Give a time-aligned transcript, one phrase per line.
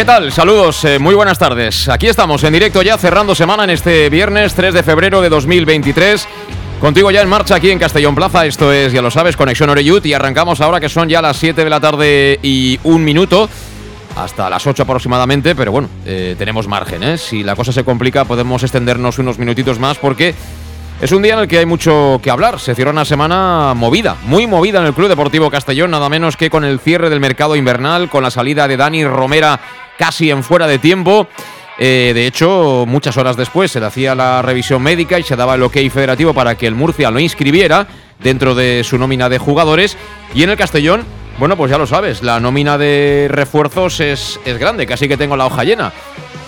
[0.00, 0.32] ¿Qué tal?
[0.32, 1.86] Saludos, eh, muy buenas tardes.
[1.90, 6.26] Aquí estamos en directo ya cerrando semana en este viernes 3 de febrero de 2023.
[6.80, 10.06] Contigo ya en marcha aquí en Castellón Plaza, esto es, ya lo sabes, Conexión Oreyut
[10.06, 13.46] y arrancamos ahora que son ya las 7 de la tarde y un minuto,
[14.16, 17.18] hasta las 8 aproximadamente, pero bueno, eh, tenemos margen, ¿eh?
[17.18, 20.34] Si la cosa se complica podemos extendernos unos minutitos más porque
[21.00, 22.60] es un día en el que hay mucho que hablar.
[22.60, 26.50] Se cierra una semana movida, muy movida en el Club Deportivo Castellón, nada menos que
[26.50, 29.58] con el cierre del mercado invernal, con la salida de Dani Romera
[29.98, 31.26] casi en fuera de tiempo.
[31.78, 35.54] Eh, de hecho, muchas horas después se le hacía la revisión médica y se daba
[35.54, 37.86] el ok federativo para que el Murcia lo inscribiera
[38.18, 39.96] dentro de su nómina de jugadores.
[40.34, 41.04] Y en el Castellón,
[41.38, 45.38] bueno, pues ya lo sabes, la nómina de refuerzos es, es grande, casi que tengo
[45.38, 45.92] la hoja llena.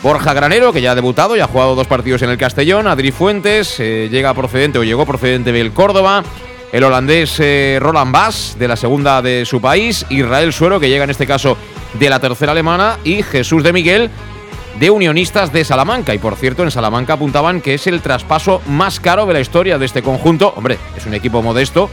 [0.03, 2.89] Borja Granero, que ya ha debutado y ha jugado dos partidos en el Castellón.
[2.89, 6.25] Adri Fuentes, eh, llega procedente o llegó procedente del Córdoba.
[6.73, 10.05] El holandés eh, Roland Bass, de la segunda de su país.
[10.11, 11.57] Israel Suero, que llega en este caso
[11.95, 12.99] de la tercera alemana.
[13.05, 14.11] Y Jesús de Miguel,
[14.81, 16.15] de Unionistas de Salamanca.
[16.15, 19.79] Y por cierto, en Salamanca apuntaban que es el traspaso más caro de la historia
[19.79, 20.53] de este conjunto.
[20.57, 21.89] Hombre, es un equipo modesto.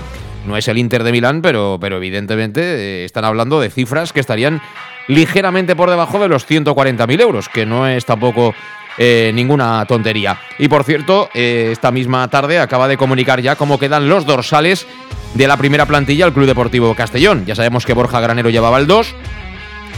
[0.47, 4.19] No es el Inter de Milán, pero, pero evidentemente eh, están hablando de cifras que
[4.19, 4.61] estarían
[5.09, 8.53] ligeramente por debajo de los 140.000 euros, que no es tampoco
[8.97, 10.39] eh, ninguna tontería.
[10.59, 14.85] Y por cierto, eh, esta misma tarde acaba de comunicar ya cómo quedan los dorsales
[15.33, 17.45] de la primera plantilla al Club Deportivo Castellón.
[17.45, 19.15] Ya sabemos que Borja Granero llevaba el 2,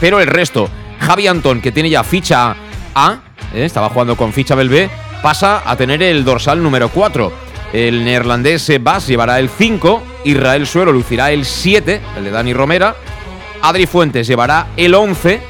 [0.00, 2.56] pero el resto, Javi Antón, que tiene ya ficha
[2.94, 3.18] A,
[3.52, 4.88] eh, estaba jugando con ficha B,
[5.22, 7.30] pasa a tener el dorsal número 4.
[7.74, 12.96] El neerlandés Bas llevará el 5, Israel Suero lucirá el 7, el de Dani Romera,
[13.62, 15.40] Adri Fuentes llevará el 11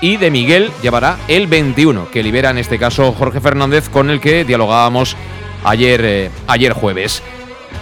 [0.00, 4.20] y de Miguel llevará el 21, que libera en este caso Jorge Fernández con el
[4.20, 5.16] que dialogábamos
[5.64, 7.22] ayer, eh, ayer jueves.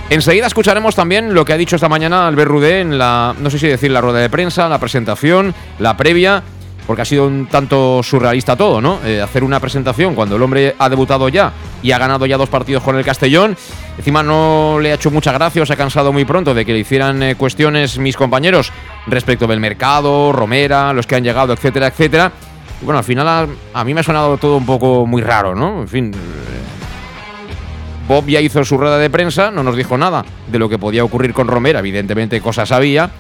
[0.08, 3.58] Enseguida escucharemos también lo que ha dicho esta mañana Albert Rudé en la, no sé
[3.58, 6.42] si decir la rueda de prensa, la presentación, la previa,
[6.86, 9.00] porque ha sido un tanto surrealista todo, ¿no?
[9.04, 11.52] Eh, hacer una presentación cuando el hombre ha debutado ya
[11.84, 13.56] y ha ganado ya dos partidos con el Castellón.
[13.98, 16.72] Encima no le ha hecho mucha gracia o se ha cansado muy pronto de que
[16.72, 18.72] le hicieran eh, cuestiones mis compañeros
[19.06, 22.32] respecto del mercado, Romera, los que han llegado, etcétera, etcétera.
[22.80, 25.82] Bueno, al final a, mí me ha sonado todo un poco muy raro, ¿no?
[25.82, 26.10] En fin.
[26.14, 26.64] Eh,
[28.08, 31.04] Bob ya hizo su rueda de prensa, no nos dijo nada de lo que podía
[31.04, 33.10] ocurrir con Romera, evidentemente cosas sabía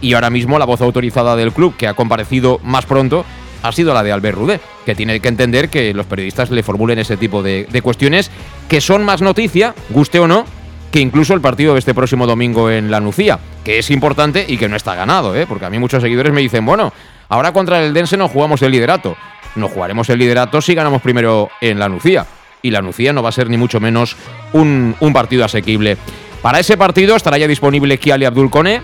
[0.00, 3.24] y ahora mismo la voz autorizada del club, que ha comparecido más pronto,
[3.64, 6.98] ha sido la de Albert Rudé, que tiene que entender que los periodistas le formulen
[6.98, 8.30] ese tipo de, cuestiones
[8.68, 10.44] que son más noticia, guste o no,
[10.92, 14.58] que incluso el partido de este próximo domingo en La Nucía, que es importante y
[14.58, 15.46] que no está ganado, ¿eh?
[15.48, 16.92] porque a mí muchos seguidores me dicen, bueno,
[17.30, 19.16] ahora contra el Dense no jugamos el liderato.
[19.56, 22.26] No jugaremos el liderato si ganamos primero en La Nucía.
[22.60, 24.14] Y La Nucía no va a ser ni mucho menos
[24.52, 25.96] un, un partido asequible.
[26.42, 28.82] Para ese partido estará ya disponible Kiali Abdul Kone,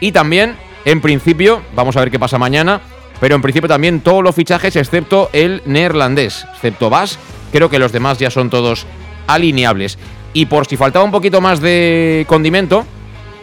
[0.00, 2.80] y también, en principio, vamos a ver qué pasa mañana,
[3.20, 7.18] pero en principio también todos los fichajes excepto el neerlandés, excepto Bas,
[7.52, 8.86] creo que los demás ya son todos
[9.26, 9.98] alineables.
[10.32, 12.84] Y por si faltaba un poquito más de condimento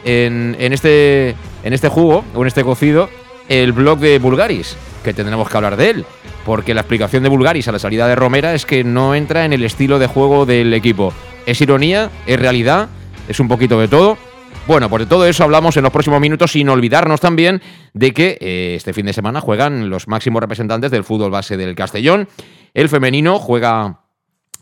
[0.06, 3.10] en, este, en este jugo o en este cocido,
[3.50, 6.06] el blog de Bulgaris, que tendremos que hablar de él.
[6.46, 9.54] Porque la explicación de Bulgaris a la salida de Romera es que no entra en
[9.54, 11.14] el estilo de juego del equipo.
[11.46, 12.90] Es ironía, es realidad,
[13.28, 14.18] es un poquito de todo.
[14.66, 17.62] Bueno, pues de todo eso hablamos en los próximos minutos, sin olvidarnos también
[17.94, 21.76] de que eh, este fin de semana juegan los máximos representantes del fútbol base del
[21.76, 22.28] Castellón.
[22.74, 24.02] El femenino juega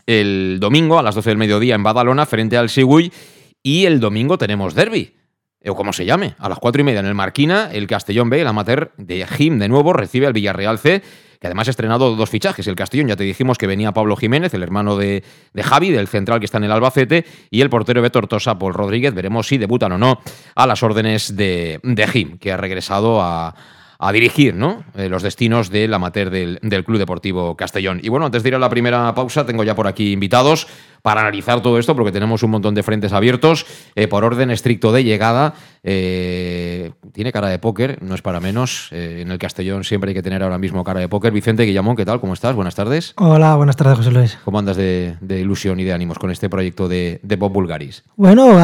[0.06, 3.12] el domingo a las 12 del mediodía en Badalona frente al Sigüy
[3.62, 5.14] y el domingo tenemos derby
[5.70, 8.40] o como se llame, a las cuatro y media en el Marquina, el Castellón B,
[8.40, 11.02] el amateur de Jim de nuevo, recibe al Villarreal C
[11.42, 12.68] que además ha estrenado dos fichajes.
[12.68, 15.24] El Castellón, ya te dijimos que venía Pablo Jiménez, el hermano de,
[15.60, 19.12] Javi, del central que está en el Albacete, y el portero de Tortosa, Paul Rodríguez.
[19.12, 20.20] Veremos si debutan o no
[20.54, 23.56] a las órdenes de, de Jim, que ha regresado a,
[23.98, 24.84] a dirigir ¿no?
[24.94, 27.98] Eh, los destinos del amateur del, del Club Deportivo Castellón.
[28.04, 30.68] Y bueno, antes de ir a la primera pausa, tengo ya por aquí invitados
[31.02, 33.66] para analizar todo esto, porque tenemos un montón de frentes abiertos,
[33.96, 35.54] eh, por orden estricto de llegada.
[35.84, 38.88] Eh, tiene cara de póker, no es para menos.
[38.92, 41.32] Eh, en el Castellón siempre hay que tener ahora mismo cara de póker.
[41.32, 42.20] Vicente Guillamón, ¿qué tal?
[42.20, 42.54] ¿Cómo estás?
[42.54, 43.14] Buenas tardes.
[43.16, 44.38] Hola, buenas tardes, José Luis.
[44.44, 48.04] ¿Cómo andas de, de ilusión y de ánimos con este proyecto de, de Bob Bulgaris?
[48.16, 48.56] Bueno,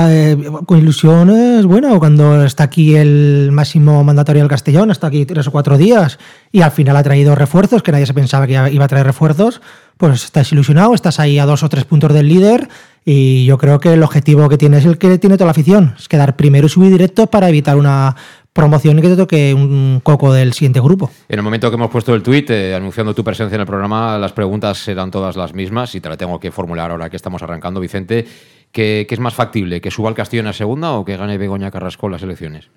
[0.65, 5.51] con ilusiones, bueno, cuando está aquí el máximo mandatorio del Castellón, está aquí tres o
[5.51, 6.19] cuatro días
[6.53, 9.61] y al final ha traído refuerzos, que nadie se pensaba que iba a traer refuerzos,
[9.97, 12.69] pues estás ilusionado, estás ahí a dos o tres puntos del líder
[13.05, 15.95] y yo creo que el objetivo que tiene es el que tiene toda la afición,
[15.99, 18.15] es quedar primero y subir directo para evitar una
[18.53, 21.11] promoción y que te toque un coco del siguiente grupo.
[21.29, 24.19] En el momento que hemos puesto el tuit eh, anunciando tu presencia en el programa,
[24.19, 27.43] las preguntas serán todas las mismas y te la tengo que formular ahora que estamos
[27.43, 28.27] arrancando, Vicente.
[28.73, 29.81] ¿Qué, es más factible?
[29.81, 32.69] ¿Que suba el Castillo en la segunda o que gane Begoña Carrasco las elecciones?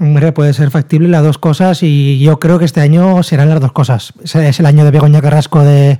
[0.00, 3.60] Hombre, puede ser factible las dos cosas y yo creo que este año serán las
[3.60, 4.14] dos cosas.
[4.24, 5.98] Es el año de Begoña Carrasco de,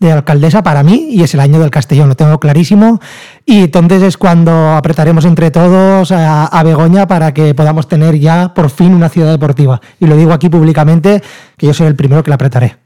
[0.00, 3.00] de alcaldesa para mí y es el año del Castellón, lo tengo clarísimo.
[3.46, 8.68] Y entonces es cuando apretaremos entre todos a, Begoña para que podamos tener ya por
[8.68, 9.80] fin una ciudad deportiva.
[9.98, 11.22] Y lo digo aquí públicamente,
[11.56, 12.76] que yo soy el primero que la apretaré.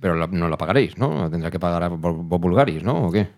[0.00, 1.30] Pero no la pagaréis, ¿no?
[1.30, 3.06] Tendrá que pagar a Bulgaris, ¿no?
[3.06, 3.28] ¿O qué?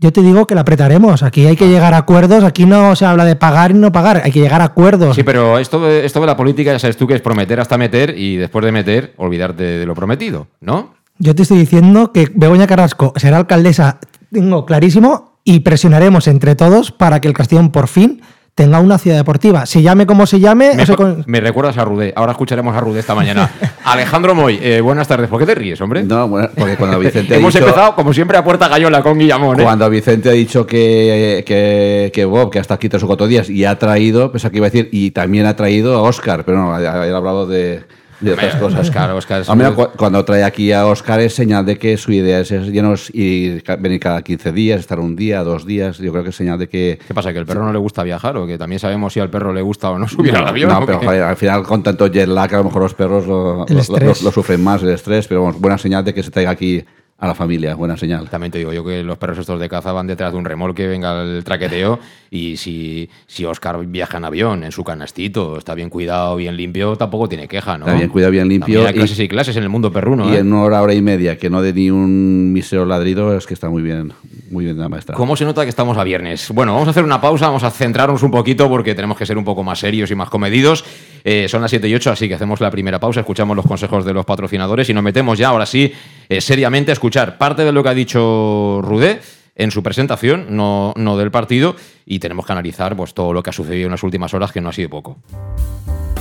[0.00, 1.22] Yo te digo que la apretaremos.
[1.22, 2.44] Aquí hay que llegar a acuerdos.
[2.44, 4.22] Aquí no se habla de pagar y no pagar.
[4.24, 5.16] Hay que llegar a acuerdos.
[5.16, 7.78] Sí, pero esto de, esto de la política ya sabes tú que es prometer hasta
[7.78, 10.94] meter y después de meter olvidarte de lo prometido, ¿no?
[11.18, 14.00] Yo te estoy diciendo que Begoña Carrasco será alcaldesa,
[14.32, 18.22] tengo clarísimo, y presionaremos entre todos para que el Castellón por fin
[18.54, 19.66] tenga una ciudad deportiva.
[19.66, 20.74] Se llame como se llame.
[20.74, 21.24] Me, o sea, con...
[21.26, 22.12] me recuerdas a Rudé.
[22.16, 23.50] Ahora escucharemos a Rudé esta mañana.
[23.84, 25.28] Alejandro Moy, eh, buenas tardes.
[25.28, 26.04] ¿Por qué te ríes, hombre?
[26.04, 29.18] No, bueno, porque cuando Vicente ha Hemos dicho, empezado, como siempre, a puerta gallola con
[29.18, 29.60] Guillamón.
[29.60, 29.64] ¿eh?
[29.64, 33.50] Cuando Vicente ha dicho que, que, que, Bob, que hasta aquí tres o cuatro días,
[33.50, 36.58] y ha traído, pues aquí iba a decir, y también ha traído a Oscar, pero
[36.58, 37.84] no, ha hablado de
[38.20, 38.80] de otras cosas.
[38.80, 39.86] Oscar, Oscar es Hombre, muy...
[39.96, 43.60] Cuando trae aquí a Oscar es señal de que su idea es, es llenos y
[43.78, 45.98] venir cada 15 días, estar un día, dos días.
[45.98, 46.98] Yo creo que es señal de que.
[47.06, 47.32] ¿Qué pasa?
[47.32, 48.36] ¿Que al perro no le gusta viajar?
[48.36, 50.70] ¿O que también sabemos si al perro le gusta o no subir no, al avión?
[50.70, 53.66] No, pero joder, al final con tanto jet lag, a lo mejor los perros lo,
[53.66, 55.26] lo, lo, lo sufren más, el estrés.
[55.26, 56.84] Pero bueno, buena señal de que se traiga aquí
[57.18, 58.28] a la familia, buena señal.
[58.28, 60.86] También te digo yo que los perros estos de caza van detrás de un remolque,
[60.86, 62.00] venga el traqueteo,
[62.30, 66.96] y si, si Oscar viaja en avión, en su canastito, está bien cuidado, bien limpio,
[66.96, 67.86] tampoco tiene queja, ¿no?
[67.86, 68.74] Está bien cuidado, bien limpio.
[68.74, 70.28] También hay clases y, y, clases en el mundo perruno.
[70.30, 70.40] Y ¿eh?
[70.40, 73.54] en una hora, hora y media, que no dé ni un mísero ladrido, es que
[73.54, 74.12] está muy bien,
[74.54, 75.16] muy bien la maestra.
[75.16, 76.50] ¿Cómo se nota que estamos a viernes?
[76.50, 79.36] Bueno, vamos a hacer una pausa, vamos a centrarnos un poquito porque tenemos que ser
[79.36, 80.84] un poco más serios y más comedidos.
[81.24, 84.04] Eh, son las 7 y 8, así que hacemos la primera pausa, escuchamos los consejos
[84.04, 85.92] de los patrocinadores y nos metemos ya, ahora sí,
[86.28, 89.20] eh, seriamente a escuchar parte de lo que ha dicho Rudé
[89.56, 91.74] en su presentación, no, no del partido,
[92.06, 94.60] y tenemos que analizar pues, todo lo que ha sucedido en las últimas horas, que
[94.60, 95.18] no ha sido poco.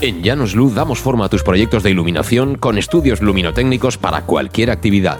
[0.01, 4.71] En Llanos Luz damos forma a tus proyectos de iluminación con estudios luminotécnicos para cualquier
[4.71, 5.19] actividad.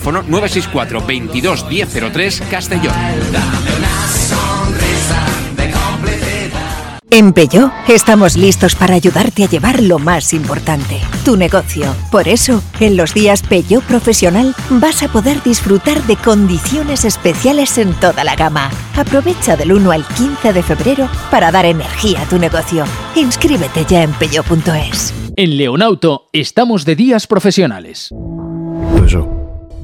[0.03, 2.93] 964 22 1003 Castellón.
[7.13, 11.93] En Peugeot estamos listos para ayudarte a llevar lo más importante, tu negocio.
[12.09, 17.93] Por eso, en los días Peugeot Profesional vas a poder disfrutar de condiciones especiales en
[17.95, 18.71] toda la gama.
[18.95, 22.85] Aprovecha del 1 al 15 de febrero para dar energía a tu negocio.
[23.15, 25.13] Inscríbete ya en peugeot.es.
[25.35, 28.09] En Leonauto estamos de días profesionales.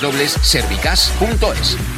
[0.00, 1.97] www.servicas.es.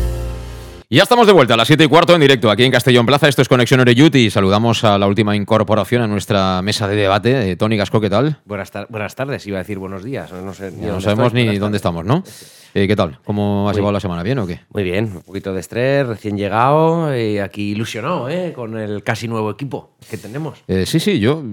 [0.93, 3.29] Ya estamos de vuelta a las 7 y cuarto en directo aquí en Castellón Plaza.
[3.29, 7.51] Esto es Conexión Oreyut y saludamos a la última incorporación a nuestra mesa de debate.
[7.51, 8.39] Eh, Tony Gasco, ¿qué tal?
[8.43, 10.29] Buenas, tar- buenas tardes, iba a decir buenos días.
[10.33, 12.25] No, sé, no sabemos ni dónde estamos, ¿no?
[12.73, 13.19] Eh, ¿Qué tal?
[13.25, 14.23] ¿Cómo has Muy- llevado la semana?
[14.23, 14.61] ¿Bien o qué?
[14.73, 18.53] Muy bien, un poquito de estrés, recién llegado y aquí ilusionado ¿eh?
[18.55, 20.63] con el casi nuevo equipo que tenemos.
[20.69, 21.43] Eh, sí, sí, yo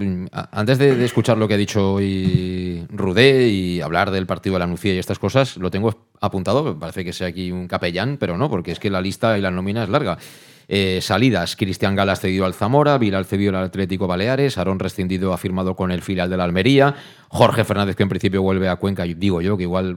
[0.52, 4.60] antes de, de escuchar lo que ha dicho hoy Rudé y hablar del partido de
[4.60, 8.36] la Nucía y estas cosas, lo tengo apuntado, parece que sea aquí un capellán, pero
[8.38, 10.18] no, porque es que la lista y la nómina es larga.
[10.68, 15.38] Eh, salidas, Cristian Galas cedido al Zamora, Vilal cedido al Atlético Baleares, Aarón rescindido ha
[15.38, 16.94] firmado con el filial de la Almería,
[17.28, 19.96] Jorge Fernández que en principio vuelve a Cuenca, digo yo que igual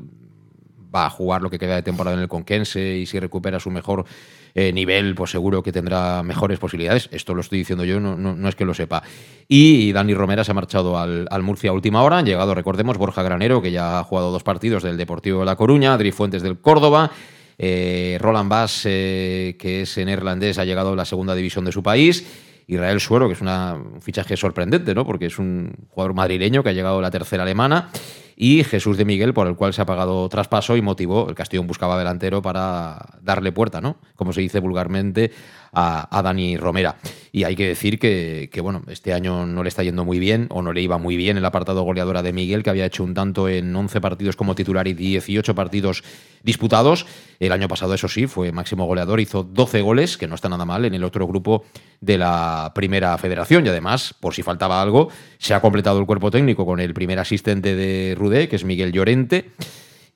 [0.94, 3.70] va a jugar lo que queda de temporada en el Conquense y si recupera su
[3.72, 4.06] mejor
[4.54, 7.08] eh, nivel, pues seguro que tendrá mejores posibilidades.
[7.12, 9.02] Esto lo estoy diciendo yo, no, no- es que lo sepa.
[9.48, 12.18] Y Dani Romera se ha marchado al, Murcia a última hora.
[12.18, 15.56] Han llegado, recordemos, Borja Granero, que ya ha jugado dos partidos del Deportivo de La
[15.56, 17.12] Coruña, Adri Fuentes del Córdoba.
[17.58, 21.82] eh, Roland Bass, eh, que es neerlandés, ha llegado a la segunda división de su
[21.84, 22.26] país.
[22.68, 25.06] Israel Suero, que es un fichaje sorprendente, ¿no?
[25.06, 27.90] Porque es un jugador madrileño que ha llegado a la tercera alemana.
[28.36, 31.30] Y Jesús de Miguel, por el cual se ha pagado traspaso y motivó.
[31.30, 33.98] El Castellón buscaba delantero para darle puerta, ¿no?
[34.16, 35.32] Como se dice vulgarmente,
[35.74, 36.98] a, Dani Romera.
[37.32, 40.48] Y hay que decir que, que, bueno, este año no le está yendo muy bien,
[40.50, 43.14] o no le iba muy bien el apartado goleadora de Miguel, que había hecho un
[43.14, 46.04] tanto en 11 partidos como titular y 18 partidos
[46.44, 47.06] disputados.
[47.40, 50.66] El año pasado, eso sí, fue máximo goleador, hizo 12 goles, que no está nada
[50.66, 51.64] mal, en el otro grupo
[52.02, 53.66] de la primera federación.
[53.66, 57.20] Y además, por si faltaba algo, se ha completado el cuerpo técnico con el primer
[57.20, 59.46] asistente de Rudé, que es Miguel Llorente.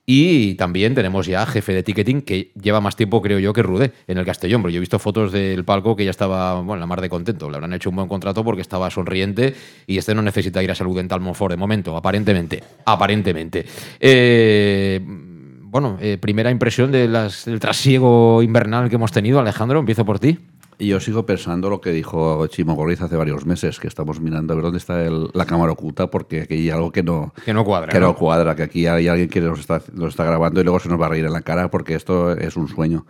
[0.08, 3.90] Y también tenemos ya jefe de ticketing que lleva más tiempo, creo yo, que Rudé
[4.06, 4.62] en el Castellón.
[4.62, 7.50] Porque yo he visto fotos del palco que ya estaba, bueno, la mar de contento.
[7.50, 9.54] Le habrán hecho un buen contrato porque estaba sonriente
[9.88, 12.62] y este no necesita ir a salud dental Monfort de momento, aparentemente.
[12.84, 13.66] Aparentemente.
[13.98, 20.38] Eh, bueno, eh, primera impresión del trasiego invernal que hemos tenido, Alejandro, empiezo por ti.
[20.78, 24.52] Y yo sigo pensando lo que dijo Chimo Gorriz hace varios meses, que estamos mirando
[24.52, 27.54] a ver dónde está el- la cámara oculta, porque aquí hay algo que no, Que
[27.54, 28.14] no cuadra, Que no, ¿no?
[28.14, 31.00] cuadra, que aquí hay alguien que nos está, nos está grabando y luego se nos
[31.00, 33.06] va a reír en la cara, porque esto es un sueño.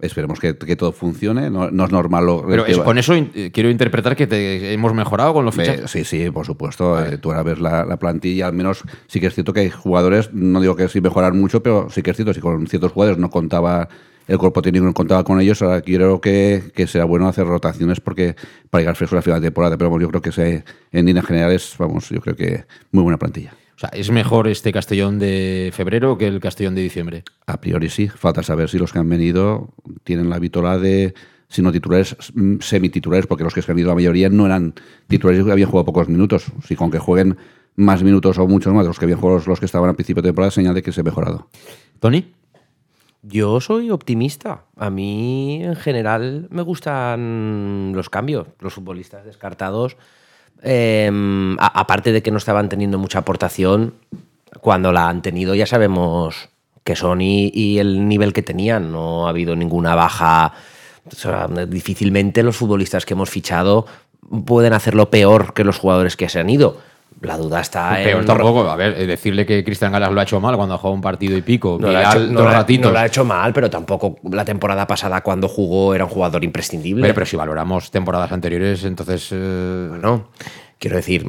[0.00, 3.30] Esperemos que, que todo funcione, no, no es normal lo Pero es- con eso in-
[3.52, 5.90] quiero interpretar que te- hemos mejorado con los fichajes.
[5.90, 7.02] sí, sí, por supuesto.
[7.02, 9.70] Eh, tú ahora ves la, la plantilla, al menos sí que es cierto que hay
[9.70, 12.92] jugadores, no digo que sí mejorar mucho, pero sí que es cierto, si con ciertos
[12.92, 13.88] jugadores no contaba
[14.26, 18.00] el cuerpo técnico, no contaba con ellos, ahora creo que, que será bueno hacer rotaciones
[18.00, 18.36] porque
[18.70, 21.06] para llegar fresco a la final de temporada, pero vamos, yo creo que se, en
[21.06, 23.52] líneas generales, vamos, yo creo que muy buena plantilla.
[23.76, 27.24] O sea, ¿es mejor este Castellón de febrero que el Castellón de diciembre?
[27.46, 29.70] A priori sí, falta saber si los que han venido
[30.04, 31.12] tienen la vitola de,
[31.48, 34.74] si no titulares, mm, semititulares, porque los que se han ido la mayoría no eran
[35.08, 36.46] titulares y habían jugado pocos minutos.
[36.66, 37.36] Si con que jueguen
[37.74, 39.96] más minutos o muchos más de los que habían jugado los, los que estaban al
[39.96, 41.48] principio de temporada, señal de que se ha mejorado.
[41.98, 42.32] ¿Tony?
[43.26, 44.64] Yo soy optimista.
[44.76, 48.48] A mí, en general, me gustan los cambios.
[48.60, 49.96] Los futbolistas descartados,
[50.62, 53.94] a- aparte de que no estaban teniendo mucha aportación,
[54.60, 56.48] cuando la han tenido ya sabemos
[56.84, 58.92] que son y, el nivel que tenían.
[58.92, 60.52] No ha habido ninguna baja.
[61.06, 63.86] O difícilmente los futbolistas que hemos fichado
[64.46, 66.78] pueden hacerlo peor que los jugadores que se han ido.
[67.24, 68.04] La duda está en...
[68.04, 68.68] Peor tampoco.
[68.70, 71.00] A ver, eh, decirle que Cristian Galas lo ha hecho mal cuando ha jugado un
[71.00, 71.78] partido y pico.
[71.80, 72.86] No lo, ha hecho, no dos lo ha- ratitos.
[72.86, 76.44] no lo ha hecho mal, pero tampoco la temporada pasada cuando jugó era un jugador
[76.44, 77.02] imprescindible.
[77.02, 79.28] Pero, pero si valoramos temporadas anteriores, entonces.
[79.32, 80.28] eh, Bueno,
[80.78, 81.24] quiero decir,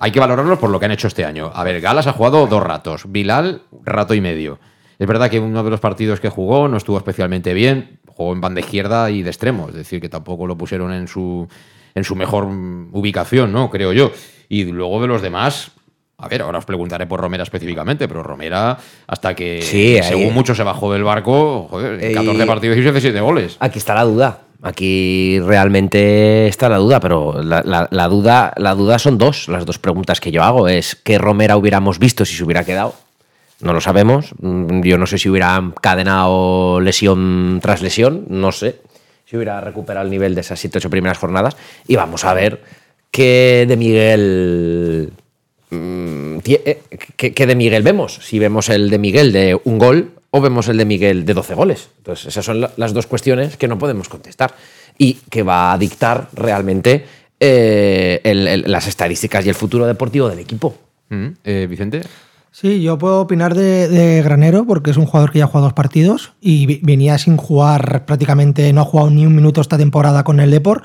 [0.00, 1.50] hay que valorarlos por lo que han hecho este año.
[1.54, 4.58] A ver, Galas ha jugado dos ratos, Bilal, rato y medio.
[4.98, 8.40] Es verdad que uno de los partidos que jugó no estuvo especialmente bien, jugó en
[8.42, 11.48] banda izquierda y de extremo, es decir, que tampoco lo pusieron en su,
[11.94, 13.70] en su mejor mm, ubicación, ¿no?
[13.70, 14.10] Creo yo.
[14.50, 15.70] Y luego de los demás,
[16.18, 20.34] a ver, ahora os preguntaré por Romera específicamente, pero Romera, hasta que Sí, ahí- según
[20.34, 23.56] mucho se bajó del barco, joder, Eh, 14 partidos y 17 goles.
[23.60, 24.40] Aquí está la duda.
[24.62, 29.48] Aquí realmente está la duda, pero la, la- la duda, la duda son dos.
[29.48, 32.94] Las dos preguntas que yo hago es ¿qué Romera hubiéramos visto si se hubiera quedado?
[33.60, 34.34] No lo sabemos.
[34.40, 38.24] Mm, Yo no sé si hubiera encadenado lesión tras lesión.
[38.28, 38.80] No sé
[39.24, 41.56] si hubiera recuperado el nivel de esas 7-8 primeras jornadas.
[41.86, 42.62] Y vamos a ver
[43.10, 45.12] qué de Miguel
[45.72, 46.82] Mm, eh,
[47.16, 48.18] ¿qué, qué de Miguel vemos?
[48.22, 51.54] Si vemos el de Miguel de un gol o vemos el de Miguel de 12
[51.54, 51.90] goles.
[51.98, 54.52] Entonces, esas son la- las dos cuestiones que no podemos contestar
[54.98, 57.04] y que va a dictar realmente
[57.38, 60.74] eh, el- el- las estadísticas y el futuro deportivo del equipo.
[61.08, 62.02] Mm, eh, Vicente.
[62.50, 65.66] Sí, yo puedo opinar de, de Granero porque es un jugador que ya ha jugado
[65.66, 70.24] dos partidos y venía sin jugar prácticamente, no ha jugado ni un minuto esta temporada
[70.24, 70.82] con el Depor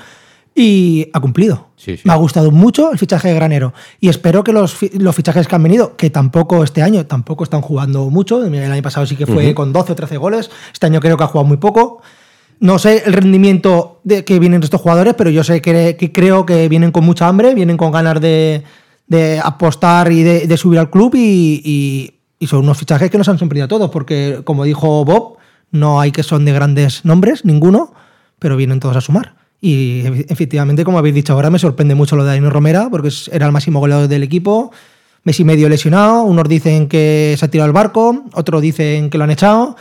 [0.56, 1.68] y ha cumplido.
[1.76, 2.04] Sí, sí.
[2.06, 5.56] Me ha gustado mucho el fichaje de Granero y espero que los, los fichajes que
[5.56, 9.26] han venido, que tampoco este año, tampoco están jugando mucho, el año pasado sí que
[9.28, 12.02] fue con 12 o 13 goles, este año creo que ha jugado muy poco,
[12.62, 16.46] No sé el rendimiento de que vienen estos jugadores, pero yo sé que, que creo
[16.46, 18.64] que vienen con mucha hambre, vienen con ganas de,
[19.08, 23.18] de apostar y de, de subir al club y, y- y son unos fichajes que
[23.18, 25.38] nos han sorprendido a todos, porque como dijo Bob,
[25.72, 27.94] no hay que son de grandes nombres, ninguno,
[28.40, 29.36] pero vienen todos a sumar.
[29.62, 33.10] Y efe- efectivamente, como habéis dicho ahora, me sorprende mucho lo de Aino Romera, porque
[33.32, 34.72] era el máximo goleador del equipo,
[35.24, 39.24] Messi medio lesionado, unos dicen que se ha tirado al barco, otros dicen que lo
[39.24, 39.76] han echado.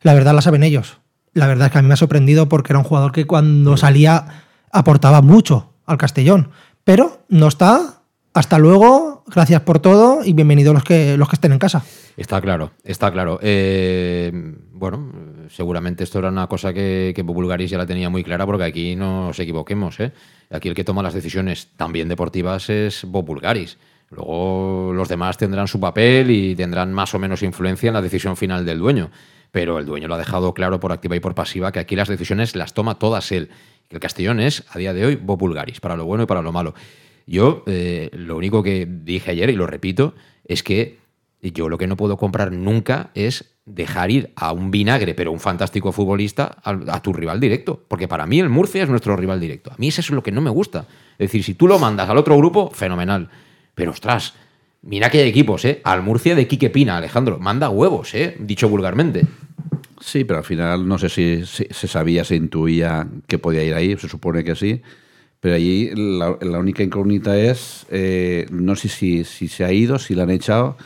[0.00, 0.98] La verdad la saben ellos.
[1.34, 3.76] La verdad es que a mí me ha sorprendido porque era un jugador que cuando
[3.76, 6.48] salía aportaba mucho al Castellón.
[6.84, 8.00] Pero no está.
[8.32, 11.84] Hasta luego, gracias por todo y bienvenidos los que, los que estén en casa.
[12.16, 13.38] Está claro, está claro.
[13.42, 14.30] Eh,
[14.72, 15.10] bueno,
[15.48, 19.26] seguramente esto era una cosa que, que ya la tenía muy clara porque aquí no
[19.26, 20.00] nos equivoquemos.
[20.00, 20.12] ¿eh?
[20.50, 23.78] Aquí el que toma las decisiones también deportivas es Bob Bulgaris.
[24.10, 28.36] Luego los demás tendrán su papel y tendrán más o menos influencia en la decisión
[28.36, 29.10] final del dueño.
[29.50, 32.08] Pero el dueño lo ha dejado claro por activa y por pasiva que aquí las
[32.08, 33.50] decisiones las toma todas él.
[33.90, 36.52] El Castellón es, a día de hoy, Bob Bulgaris, para lo bueno y para lo
[36.52, 36.74] malo.
[37.26, 40.98] Yo eh, lo único que dije ayer, y lo repito, es que
[41.42, 45.40] yo lo que no puedo comprar nunca es dejar ir a un vinagre, pero un
[45.40, 47.82] fantástico futbolista, a, tu rival directo.
[47.88, 49.72] Porque para mí el Murcia es nuestro rival directo.
[49.72, 50.86] A mí eso es lo que no me gusta.
[51.18, 53.28] Es decir, si tú lo mandas al otro grupo, fenomenal.
[53.74, 54.34] Pero ostras,
[54.82, 55.80] mira que hay equipos, ¿eh?
[55.84, 57.38] Al Murcia de Quique Pina, Alejandro.
[57.38, 58.36] Manda huevos, ¿eh?
[58.38, 59.26] Dicho vulgarmente.
[60.00, 63.74] Sí, pero al final no sé si, si- se sabía, se intuía que podía ir
[63.74, 64.82] ahí, se supone que sí.
[65.40, 69.98] Pero allí la, la única incógnita es, eh, no sé si, si se ha ido,
[69.98, 70.76] si la han echado.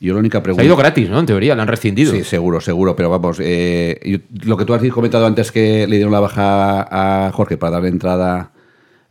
[0.00, 0.62] Yo la única Se pregunta...
[0.62, 1.18] ha ido gratis, ¿no?
[1.20, 2.12] En teoría, le han rescindido.
[2.12, 5.96] Sí, seguro, seguro, pero vamos, eh, yo- lo que tú has comentado antes que le
[5.96, 8.50] dieron la baja a Jorge para darle entrada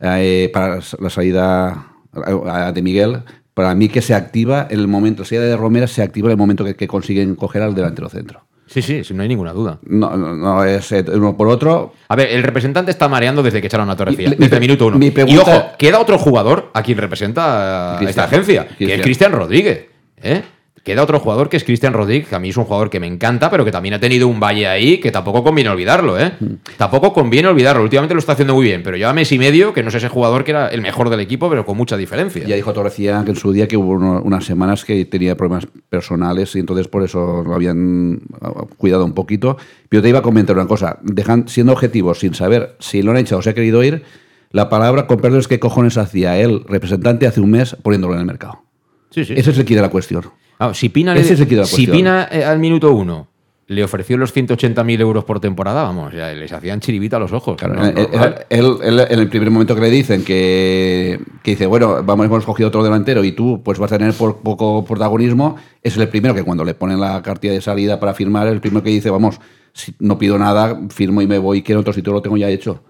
[0.01, 1.67] eh, para la salida
[2.13, 3.19] a- a- de Miguel,
[3.53, 6.31] para mí que se activa en el momento, la salida de Romera se activa en
[6.31, 8.41] el momento que, que consiguen coger al delantero centro.
[8.65, 9.79] Sí, sí, sí, no hay ninguna duda.
[9.83, 11.93] No, no, no es eh, uno por otro.
[12.07, 14.97] A ver, el representante está mareando desde que echaron a Torrecilla, desde el minuto uno.
[14.97, 18.25] mi Y pregunta- ojo, queda otro jugador a quien representa esta Cristian.
[18.25, 19.01] agencia, que es Cristian.
[19.01, 19.85] Cristian Rodríguez.
[20.21, 20.43] ¿eh?
[20.83, 23.07] Queda otro jugador que es Cristian Rodríguez, que a mí es un jugador que me
[23.07, 26.19] encanta, pero que también ha tenido un valle ahí que tampoco conviene olvidarlo.
[26.19, 26.33] ¿eh?
[26.39, 26.45] Mm.
[26.77, 27.83] Tampoco conviene olvidarlo.
[27.83, 30.09] Últimamente lo está haciendo muy bien, pero lleva mes y medio que no es ese
[30.09, 32.45] jugador que era el mejor del equipo, pero con mucha diferencia.
[32.45, 36.55] Ya dijo Torrecilla que en su día que hubo unas semanas que tenía problemas personales
[36.55, 39.57] y entonces por eso lo habían ah, cuidado un poquito.
[39.89, 43.17] Pero te iba a comentar una cosa, dejan, siendo objetivos, sin saber si lo han
[43.17, 44.03] echado o se ha querido ir,
[44.51, 48.25] la palabra, con es qué cojones hacía el representante hace un mes poniéndolo en el
[48.25, 48.63] mercado.
[49.09, 49.33] Sí, sí.
[49.35, 50.23] Ese es el quid de la cuestión.
[50.59, 51.97] Ah, si Pina, le- Ese es el quid de la si cuestión.
[51.97, 53.27] Pina eh, al minuto uno
[53.67, 57.55] le ofreció los 180.000 euros por temporada, vamos, ya les hacían chiribita a los ojos.
[57.55, 62.25] Claro, No, él- en el primer momento que le dicen que, que dice, bueno, vamos,
[62.25, 66.07] hemos cogido otro delantero y tú pues vas a tener por, poco protagonismo, es el
[66.09, 69.11] primero que cuando le ponen la cartilla de salida para firmar, el primero que dice,
[69.11, 69.39] vamos,
[69.71, 72.83] si no pido nada, firmo y me voy, quiero otro sitio, lo tengo ya hecho.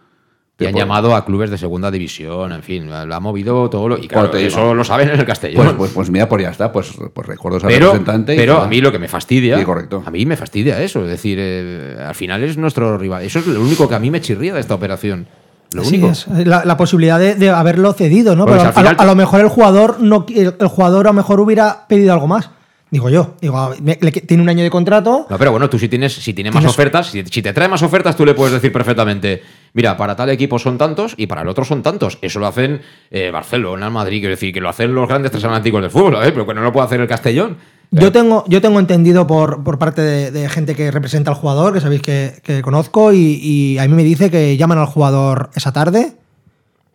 [0.60, 3.98] Y han llamado a clubes de segunda división, en fin, lo ha movido todo lo.
[3.98, 5.63] Y claro, Pues te eso lo saben en el Castellón.
[5.65, 8.36] Pues, pues, pues mira, pues ya está, pues, pues recuerdo al pero representante.
[8.36, 9.58] pero a mí lo que me fastidia.
[9.58, 10.04] Sí, correcto.
[10.06, 11.02] A mí me fastidia eso.
[11.04, 13.24] Es decir, eh, al final es nuestro rival.
[13.24, 15.28] Eso es lo único que a mí me chirría de esta operación.
[15.72, 16.10] Lo único.
[16.10, 18.45] es, la, la posibilidad de, de haberlo cedido, ¿no?
[18.45, 21.06] Pues Pero al a, lo- final- a lo mejor el jugador no el, el jugador
[21.08, 22.50] a lo mejor hubiera pedido algo más.
[22.91, 25.28] Digo yo, digo, me- le- tiene un año de contrato.
[25.30, 27.67] No, pero bueno, tú si tienes, si tiene más Tienes- ofertas, si, si te trae
[27.67, 31.43] más ofertas, tú le puedes decir perfectamente, mira, para tal equipo son tantos y para
[31.43, 32.17] el otro son tantos.
[32.23, 35.91] Eso lo hacen eh, Barcelona, Madrid, quiero decir, que lo hacen los grandes transatlánticos del
[35.91, 36.32] fútbol, ¿eh?
[36.32, 37.58] pero que no lo puede hacer el Castellón.
[37.91, 41.73] Yo tengo, yo tengo entendido por, por parte de, de gente que representa al jugador,
[41.73, 45.49] que sabéis que, que conozco, y, y a mí me dice que llaman al jugador
[45.56, 46.13] esa tarde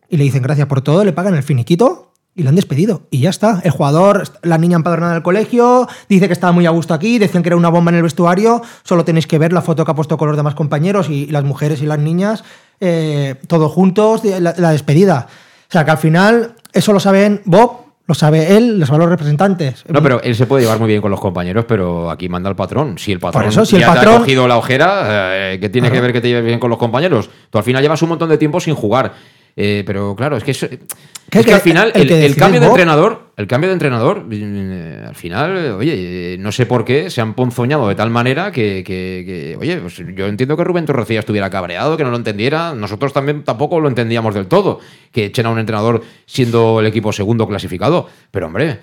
[0.08, 3.02] y le dicen gracias por todo, le pagan el finiquito y lo han despedido.
[3.10, 3.60] Y ya está.
[3.64, 7.42] El jugador, la niña empadronada del colegio, dice que estaba muy a gusto aquí, decían
[7.42, 9.94] que era una bomba en el vestuario, solo tenéis que ver la foto que ha
[9.94, 12.42] puesto con los demás compañeros y, y las mujeres y las niñas,
[12.80, 15.28] eh, todos juntos, la, la despedida.
[15.68, 19.08] O sea que al final, eso lo saben Bob, lo sabe él, lo saben los
[19.08, 19.82] representantes.
[19.88, 22.56] No, pero él se puede llevar muy bien con los compañeros, pero aquí manda el
[22.56, 22.98] patrón.
[22.98, 25.70] Si el patrón eso, si el ya te patrón- ha cogido la ojera, eh, ¿qué
[25.70, 27.30] tiene que ver que te lleves bien con los compañeros?
[27.48, 29.14] Tú al final llevas un montón de tiempo sin jugar.
[29.56, 30.74] Eh, pero claro, es que, eso- Que-
[31.40, 33.68] es que, que al final el el, que el decide cambio de entrenador, el cambio
[33.68, 37.94] de entrenador, eh, al final, oye, eh, no sé por qué se han ponzoñado de
[37.94, 42.16] tal manera que, oye, pues yo entiendo que Rubén Torrecilla estuviera cabreado, que no lo
[42.16, 42.74] entendiera.
[42.74, 44.80] Nosotros también tampoco lo entendíamos del todo,
[45.12, 48.08] que echen a un entrenador siendo el equipo segundo clasificado.
[48.30, 48.78] Pero hombre,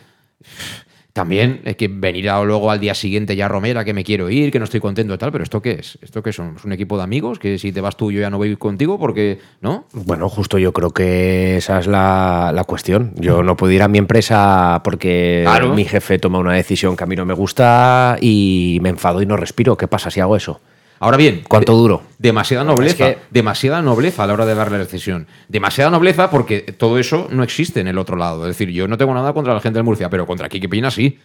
[1.13, 4.52] también es que venir a- luego al día siguiente ya Romera, que me quiero ir,
[4.52, 5.97] que no estoy contento y tal, pero ¿esto qué es?
[6.02, 6.39] ¿Esto qué es?
[6.39, 7.38] ¿Es un equipo de amigos?
[7.39, 9.86] Que si te vas tú yo ya no voy contigo porque, ¿no?
[9.93, 13.13] Bueno, justo yo creo que esa es la, la cuestión.
[13.15, 15.74] Yo no puedo ir a mi empresa porque Claro.
[15.74, 19.26] mi jefe toma una decisión que a mí no me gusta y me enfado y
[19.26, 19.76] no respiro.
[19.78, 20.62] ¿Qué pasa si hago eso?
[21.04, 22.04] Ahora bien, ¿Cuánto duro?
[22.20, 25.26] demasiada nobleza, Es que- demasiada nobleza a la hora de darle la decisión.
[25.50, 28.44] Demasiada nobleza porque todo eso no existe en el otro lado.
[28.44, 30.92] Es decir, yo no tengo nada contra la gente de Murcia, pero contra Kike Pina
[30.92, 31.18] sí.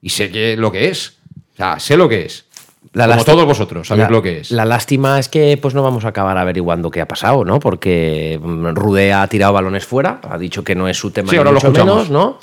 [0.00, 1.18] Y sé que lo que es.
[1.54, 2.46] O sea, sé lo que es.
[2.94, 4.50] La Como todos vosotros sabéis la- lo que es.
[4.50, 7.60] La lástima es que pues no vamos a acabar averiguando qué ha pasado, ¿no?
[7.60, 11.36] Porque mm, Rude ha tirado balones fuera, ha dicho que no es su tema Sí,
[11.36, 11.94] ahora lo mucho escuchamos.
[12.08, 12.38] menos, ¿no?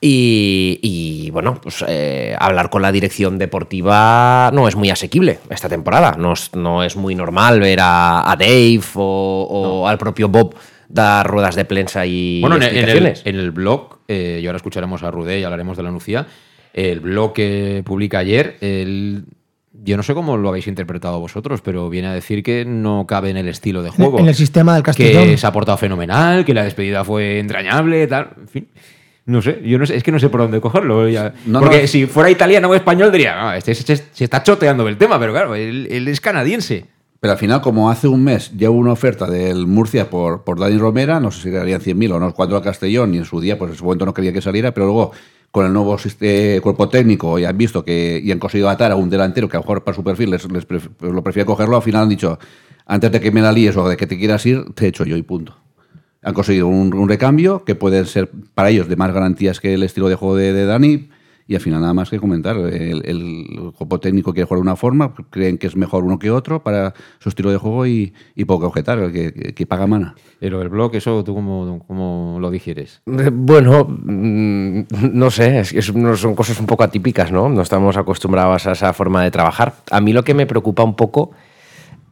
[0.00, 5.68] Y, y, bueno, pues eh, hablar con la dirección deportiva no es muy asequible esta
[5.68, 6.14] temporada.
[6.18, 9.48] No es, no es muy normal ver a, a Dave o,
[9.82, 10.54] o al propio Bob
[10.88, 13.22] dar ruedas de prensa y Bueno, en, en el, explicaciones.
[13.24, 16.26] en el blog, eh, y ahora escucharemos a Rudé y hablaremos de la Nucía,
[16.72, 19.24] el blog que publica ayer, el-
[19.80, 23.30] yo no sé cómo lo habéis interpretado vosotros, pero viene a decir que no cabe
[23.30, 24.18] en el estilo de juego.
[24.18, 25.24] En el sistema del Castellón.
[25.26, 28.68] Que se ha portado fenomenal, que la despedida fue entrañable, tal, en fin.
[29.28, 31.08] No sé, yo no sé, es que no sé por dónde cogerlo.
[31.08, 31.34] ya.
[31.46, 31.86] No, Porque no.
[31.86, 35.32] si fuera italiano o español diría, "Ah, este, se- se está choteando del tema, pero
[35.32, 36.86] claro, él, él es canadiense.
[37.20, 40.58] Pero al final, como hace un mes ya hubo una oferta del Murcia por, por
[40.58, 43.40] Dani Romera, no sé si darían 100.000 o no, cuatro a Castellón, y en su
[43.40, 45.12] día, pues en su momento no quería que saliera, pero luego
[45.50, 48.96] con el nuevo siste- cuerpo técnico y han visto que y han conseguido atar a
[48.96, 51.76] un delantero que a lo mejor para su perfil les, les pref- lo prefiere cogerlo,
[51.76, 52.38] al final han dicho,
[52.86, 55.16] antes de que me la líes o de que te quieras ir, te echo yo
[55.16, 55.56] y punto.
[56.22, 59.82] Han conseguido un, un recambio que puede ser para ellos de más garantías que el
[59.82, 61.08] estilo de juego de, de Dani.
[61.50, 64.76] Y al final nada más que comentar, el, el cuerpo técnico quiere jugar de una
[64.76, 68.44] forma, creen que es mejor uno que otro para su estilo de juego y, y
[68.44, 70.14] poco que objetar, el que, que- que paga mana.
[70.40, 73.00] Pero el blog, eso tú cómo, cómo lo digieres.
[73.06, 74.80] Eh, Bueno, mm,
[75.14, 77.48] no sé, es es- no son cosas un poco atípicas, ¿no?
[77.48, 79.72] No estamos acostumbrados a esa forma de trabajar.
[79.90, 81.30] A mí lo que me preocupa un poco,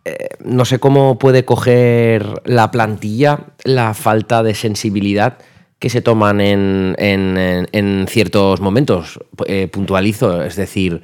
[0.06, 5.38] eh, no sé cómo puede coger la plantilla la falta de sensibilidad
[5.80, 9.18] que se toman en, en- en- ciertos momentos.
[9.46, 11.02] Eh, puntualizo, es decir,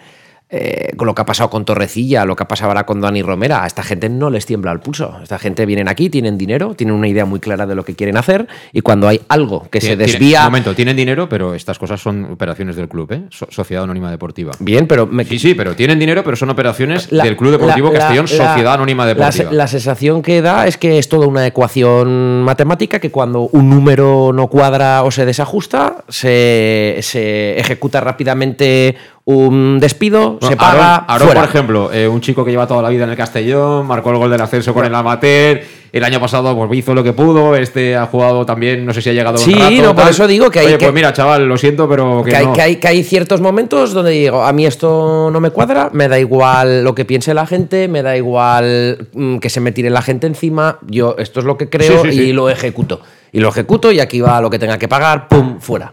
[0.54, 3.22] eh, con lo que ha pasado con Torrecilla, lo que ha pasado ahora con Dani
[3.22, 5.16] Romera, a esta gente no les tiembla el pulso.
[5.22, 8.18] Esta gente vienen aquí, tienen dinero, tienen una idea muy clara de lo que quieren
[8.18, 10.40] hacer y cuando hay algo que se desvía...
[10.40, 13.22] un momento, tienen dinero, pero estas cosas son operaciones del club, ¿eh?
[13.30, 14.52] So- Sociedad Anónima Deportiva.
[14.58, 17.90] Bien, pero me- Sí, sí, pero tienen dinero, pero son operaciones La- del Club Deportivo
[17.90, 19.50] la- Castellón, la- Sociedad Anónima Deportiva.
[19.52, 24.32] La, sensación que da es que es toda una ecuación matemática que cuando un número
[24.34, 30.94] no cuadra o se desajusta, se, se ejecuta rápidamente un despido, se paga.
[30.96, 31.40] Aarón, Aarón, fuera.
[31.42, 34.16] por ejemplo, eh, un chico que lleva toda la vida en el Castellón, marcó el
[34.16, 35.60] gol del ascenso con el amateur,
[35.92, 39.10] el año pasado pues, hizo lo que pudo, este ha jugado también, no sé si
[39.10, 41.12] ha llegado un Sí, rato, no, por eso digo que hay Oye, que- pues mira,
[41.12, 42.52] chaval, lo siento, pero que, Que hay, no.
[42.52, 46.08] que, hay, que hay ciertos momentos donde digo, a mí esto no me cuadra, me
[46.08, 49.90] da igual lo que piense la gente, me da igual mm, que se me tire
[49.90, 52.32] la gente encima, yo esto es lo que creo Sí, sí, y sí.
[52.32, 53.00] lo ejecuto.
[53.30, 55.92] Y lo ejecuto y aquí va lo que tenga que pagar, pum, fuera.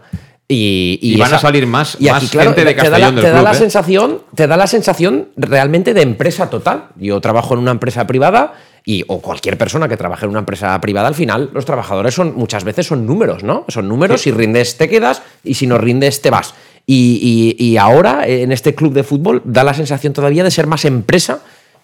[0.52, 2.90] Y, Y van a salir más- y aquí, más claro, gente de te da la-
[2.90, 3.54] Castellón del te da club, la ¿eh?
[3.54, 6.86] sensación te da la sensación realmente de empresa total.
[6.96, 10.80] Yo trabajo en una empresa privada y o cualquier persona que trabaje en una empresa
[10.80, 14.78] privada al final los trabajadores son muchas veces son números no son números si rindes
[14.78, 16.54] te quedas y si no rindes te vas.
[16.86, 20.84] Y- y ahora en este club de fútbol da la sensación todavía de ser más
[20.84, 21.40] empresa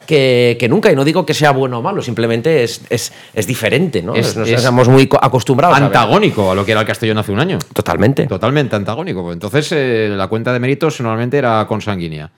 [0.06, 3.46] que, que nunca, y no digo que sea bueno o malo, simplemente es, es, es
[3.46, 4.14] diferente, ¿no?
[4.14, 5.76] Es- Nos es estamos muy co- acostumbrados.
[5.76, 7.58] antagónico a lo que era el Castellón hace un año.
[7.74, 8.26] Totalmente.
[8.26, 9.32] Totalmente antagónico.
[9.32, 12.30] Entonces, eh, la cuenta de méritos normalmente era consanguínea.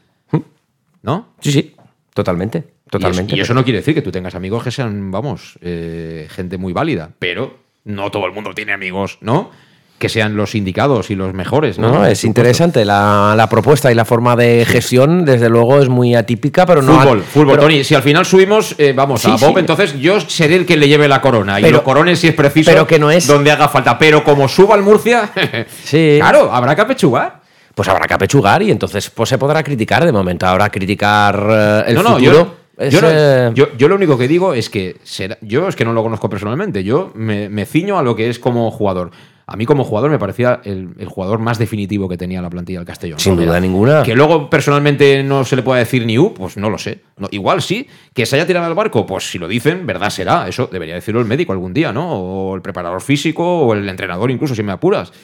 [1.03, 1.29] ¿No?
[1.41, 1.77] Sí, sí,
[2.13, 2.65] totalmente.
[2.91, 3.37] Totalmente.
[3.37, 6.73] Y eso no quiere decir que tú tengas amigos que sean, vamos, eh, gente muy
[6.73, 7.11] válida.
[7.19, 9.51] Pero no todo el mundo tiene amigos, ¿no?
[9.99, 11.91] Que sean los indicados y los mejores, ¿no?
[11.93, 12.85] No, es interesante.
[12.85, 17.01] La, la propuesta y la forma de gestión, desde luego, es muy atípica, pero no.
[17.01, 17.83] Fútbol, fútbol, pero- Tony.
[17.83, 19.59] Si al final subimos, eh, vamos Sí, a Bob, sí.
[19.59, 21.59] entonces yo seré el que le lleve la corona.
[21.59, 22.71] y Pero- lo corone si es preciso.
[22.71, 23.99] pero que no es- Donde haga falta.
[23.99, 25.31] Pero como suba al Murcia,
[25.85, 26.19] Sí.
[26.21, 27.41] claro, habrá que apechugar.
[27.75, 30.47] Pues habrá que apechugar y entonces pues, se podrá criticar de momento.
[30.47, 32.33] Ahora criticar eh, el no, no, futuro.
[32.33, 35.67] yo, es, yo, no- eh, yo- yo lo único que digo es que será- yo
[35.67, 36.85] es que no lo conozco personalmente.
[36.85, 39.11] Yo me, me ciño a lo que es como jugador.
[39.51, 42.81] A mí como jugador me parecía el, el jugador más definitivo que tenía la plantilla
[42.81, 43.19] del Castellón.
[43.19, 44.03] Sin duda ninguna.
[44.03, 47.01] Que luego personalmente no se le pueda decir ni U, pues no lo sé.
[47.17, 47.87] No, igual sí.
[48.13, 50.47] Que se haya tirado al barco, pues si lo dicen, verdad será.
[50.47, 52.13] Eso debería decirlo el médico algún día, ¿no?
[52.13, 55.15] O el preparador físico o el entrenador incluso, si me apuras.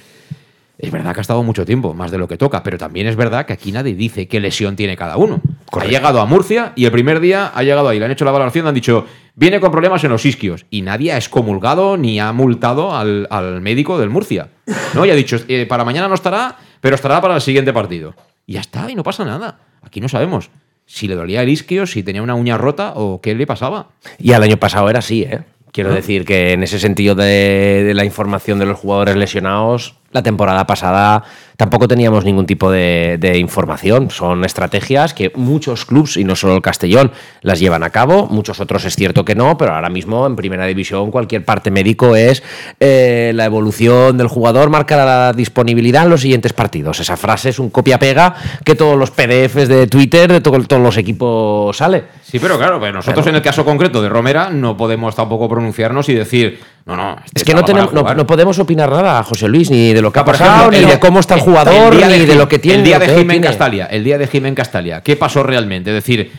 [0.79, 3.17] Es verdad que ha estado mucho tiempo, más de lo que toca, pero también es
[3.17, 5.43] verdad que aquí nadie dice qué lesión tiene cada uno.
[5.83, 8.31] Ha llegado a Murcia y el primer día ha llegado ahí, le han hecho la
[8.31, 10.67] valoración, han dicho, viene con problemas en los isquios.
[10.71, 14.49] Y nadie ha excomulgado ni ha multado al, al médico del Murcia.
[14.95, 15.05] ¿no?
[15.05, 18.15] Y ha dicho, "Eh, para mañana no estará, pero estará para el siguiente partido.
[18.47, 19.59] Y ya está, y no pasa nada.
[19.83, 20.51] Aquí no sabemos
[20.87, 23.89] si le dolía el isquio, si tenía una uña rota o qué le pasaba.
[24.19, 25.41] Y el año pasado era así, ¿eh?
[25.73, 25.95] Quiero Ah.
[25.95, 30.65] decir que en ese sentido de, de la información de los jugadores lesionados, la temporada
[30.65, 31.25] pasada
[31.57, 34.11] tampoco teníamos ningún tipo de, de, información.
[34.11, 37.11] Son estrategias que muchos clubes, y no solo el Castellón,
[37.43, 38.29] las llevan a cabo.
[38.29, 42.15] Muchos otros es cierto que no, pero ahora mismo en primera división cualquier parte médico
[42.15, 42.45] es
[42.79, 47.01] eh, la evolución del jugador marca la disponibilidad en los siguientes partidos.
[47.01, 50.97] Esa frase es un copia-pega que todos los PDFs de Twitter de todo, todos los
[50.97, 52.05] equipos sale.
[52.23, 56.09] Sí, pero claro, pues nosotros en el caso concreto de Romera no podemos tampoco pronunciarnos
[56.09, 57.17] y decir, no, no.
[57.25, 60.13] Este es que no, tenemos, no, no, podemos opinar nada, José Luis, ni de lo
[60.13, 62.47] que ha pasado, ejemplo, ni de cómo está el jugador, el ni de, de, lo
[62.47, 62.79] que tiene.
[62.79, 65.91] El día de Jiménez Castalia, el día de Jiménez Castalia, ¿qué pasó realmente?
[65.91, 66.31] Es decir,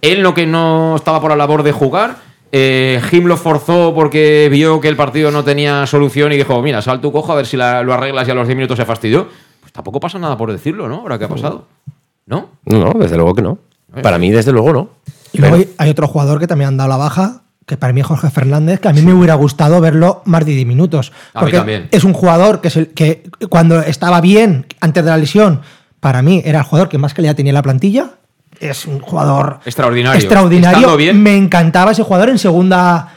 [0.00, 2.16] él lo que no estaba por la labor de jugar,
[2.50, 6.82] eh, Jim lo forzó porque vio que el partido no tenía solución y dijo, mira,
[6.82, 8.84] sal tu cojo a ver si la, lo arreglas y a los 10 minutos se
[8.84, 9.28] fastidió.
[9.60, 10.96] Pues tampoco pasa nada por decirlo, ¿no?
[10.96, 11.66] Ahora que ha pasado.
[12.26, 12.50] ¿No?
[12.66, 13.58] No, desde luego que no.
[14.02, 14.88] Para mí, desde luego, no.
[15.32, 18.02] Y luego hay, hay otro jugador que también han dado la baja, que para mí
[18.02, 21.10] Jorge Fernández, que a mí me hubiera gustado verlo más de 10 minutos.
[21.32, 25.62] Porque es un jugador que, es el, que cuando estaba bien antes de la lesión,
[25.98, 28.10] para mí era el jugador que más calidad tenía en la plantilla.
[28.60, 30.20] Es un jugador extraordinario.
[30.20, 30.94] extraordinario.
[30.98, 31.22] Bien.
[31.22, 33.08] Me encantaba ese jugador en segunda.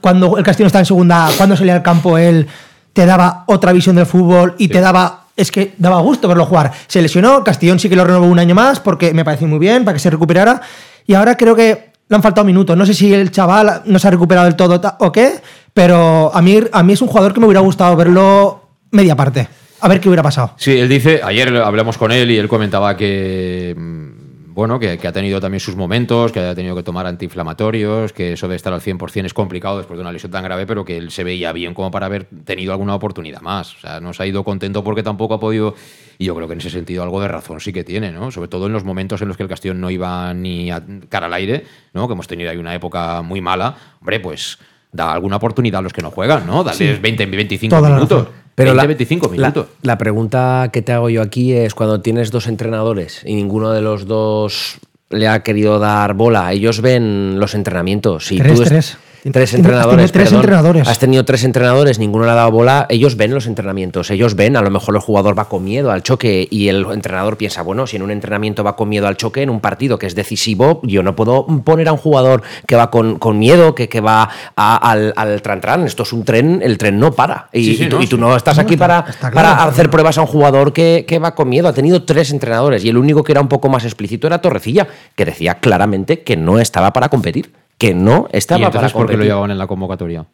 [0.00, 2.48] Cuando el Castillo estaba en segunda, cuando salía al campo, él
[2.92, 4.70] te daba otra visión del fútbol y sí.
[4.70, 6.72] te daba es que daba gusto verlo jugar.
[6.88, 9.84] Se lesionó, Castellón sí que lo renovó un año más porque me pareció muy bien,
[9.84, 10.60] para que se recuperara.
[11.06, 12.76] Y ahora creo que le han faltado minutos.
[12.76, 15.40] No sé si el chaval no se ha recuperado del todo o qué,
[15.72, 19.48] pero a mí, a mí es un jugador que me hubiera gustado verlo media parte.
[19.80, 20.52] A ver qué hubiera pasado.
[20.56, 24.15] Sí, él dice, ayer hablamos con él y él comentaba que mm,
[24.56, 28.32] bueno, que, que, ha tenido también sus momentos, que ha tenido que tomar antiinflamatorios, que
[28.32, 30.96] eso de estar al 100% es complicado después de una lesión tan grave, pero que
[30.96, 33.76] él se veía bien como para haber tenido alguna oportunidad más.
[33.76, 35.74] O sea, no se ha ido contento porque tampoco ha podido,
[36.16, 38.30] y yo creo que en ese sentido algo de razón sí que tiene, ¿no?
[38.30, 41.26] Sobre todo en los momentos en los que el Castellón no iba ni a cara
[41.26, 42.06] al aire, ¿no?
[42.06, 44.58] Que hemos tenido ahí una época muy mala, hombre, pues
[44.90, 46.64] da alguna oportunidad a los que no juegan, ¿no?
[46.64, 46.98] Dale sí.
[46.98, 48.28] 20, 25 Toda minutos.
[48.56, 49.66] Pero 20, la, 25 minutos.
[49.82, 53.70] La, la, pregunta que te hago yo aquí es cuando tienes dos entrenadores y ninguno
[53.70, 54.78] de los dos
[55.10, 58.26] le ha querido dar bola, ellos ven los entrenamientos.
[58.26, 58.98] Tres, tú tres.
[59.32, 60.04] Tres entrenadores.
[60.06, 60.88] Has tres perdón, entrenadores.
[60.88, 62.86] Has tenido tres entrenadores, ninguno le ha dado bola.
[62.88, 66.02] Ellos ven los entrenamientos, ellos ven, a lo mejor el jugador va con miedo al
[66.02, 69.42] choque y el entrenador piensa, bueno, si en un entrenamiento va con miedo al choque,
[69.42, 72.90] en un partido que es decisivo, yo no puedo poner a un jugador que va
[72.90, 75.84] con, con miedo, que, que va a, al, al tran tran.
[75.86, 77.48] Esto es un tren, el tren no para.
[77.52, 78.20] Y, sí, sí, y, tú, no, y tú sí.
[78.22, 79.90] no estás No, aquí está- para, está claro, para hacer claro.
[79.90, 81.68] pruebas a un jugador que, que va con miedo.
[81.68, 84.86] Ha tenido tres entrenadores y el único que era un poco más explícito era Torrecilla,
[85.14, 87.52] que decía claramente que no estaba para competir.
[87.78, 89.26] Que no ¿Y estaba para entonces por qué lo competir.
[89.28, 90.24] llevaban en la convocatoria?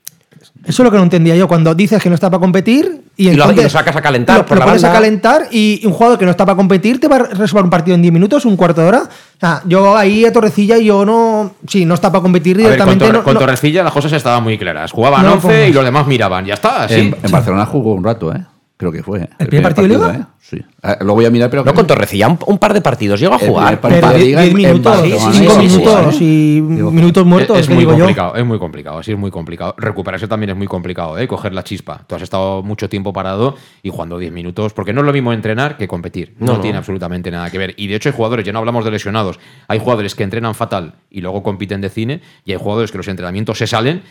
[0.64, 1.46] Eso es lo que no entendía yo.
[1.46, 4.00] Cuando dices que no está para competir y, Y lo- entonces y lo sacas a
[4.02, 4.98] calentar lo, por lo la pones a banda.
[5.00, 7.94] calentar y un jugador que no está para competir te va a resolver un partido
[7.94, 9.02] en 10 minutos, un cuarto de hora.
[9.02, 11.52] O sea, yo ahí a Torrecilla yo no.
[11.68, 13.04] Sí, no está para competir A ver, con, directamente.
[13.06, 14.90] Torre- no- con no- Torrecilla las cosas estaban muy claras.
[14.90, 15.68] Jugaban No lo 11 pongas.
[15.68, 16.44] y los demás miraban.
[16.44, 16.94] Ya está, así.
[16.94, 18.42] En, en Barcelona jugó un rato, ¿eh?
[18.82, 19.28] Creo que fue.
[19.38, 20.20] ¿El primer partido de Liga?
[20.28, 20.34] ¿eh?
[20.40, 20.58] Sí.
[20.82, 21.62] Ah, Lo voy a mirar, pero.
[21.64, 23.80] No con Torrecilla, un, un par de partidos llegó a El jugar.
[23.80, 26.56] partido pero de 10 Liga en- 10 en minutos, Barcelona, 5 sí, sí, minutos sí.
[26.56, 27.98] y minutos muertos, es, muy digo yo.
[27.98, 29.74] complicado, es muy complicado, así es muy complicado.
[29.78, 31.28] Recuperarse también es muy complicado, ¿eh?
[31.28, 32.02] coger la chispa.
[32.08, 35.32] Tú has estado mucho tiempo parado y jugando 10 minutos, porque no es lo mismo
[35.32, 36.34] entrenar que competir.
[36.40, 36.60] No, No, no.
[36.60, 37.74] tiene absolutamente nada que ver.
[37.76, 40.94] Y de hecho hay jugadores, ya no hablamos de lesionados, hay jugadores que entrenan fatal
[41.08, 44.02] y luego compiten de cine, y hay jugadores que los entrenamientos se salen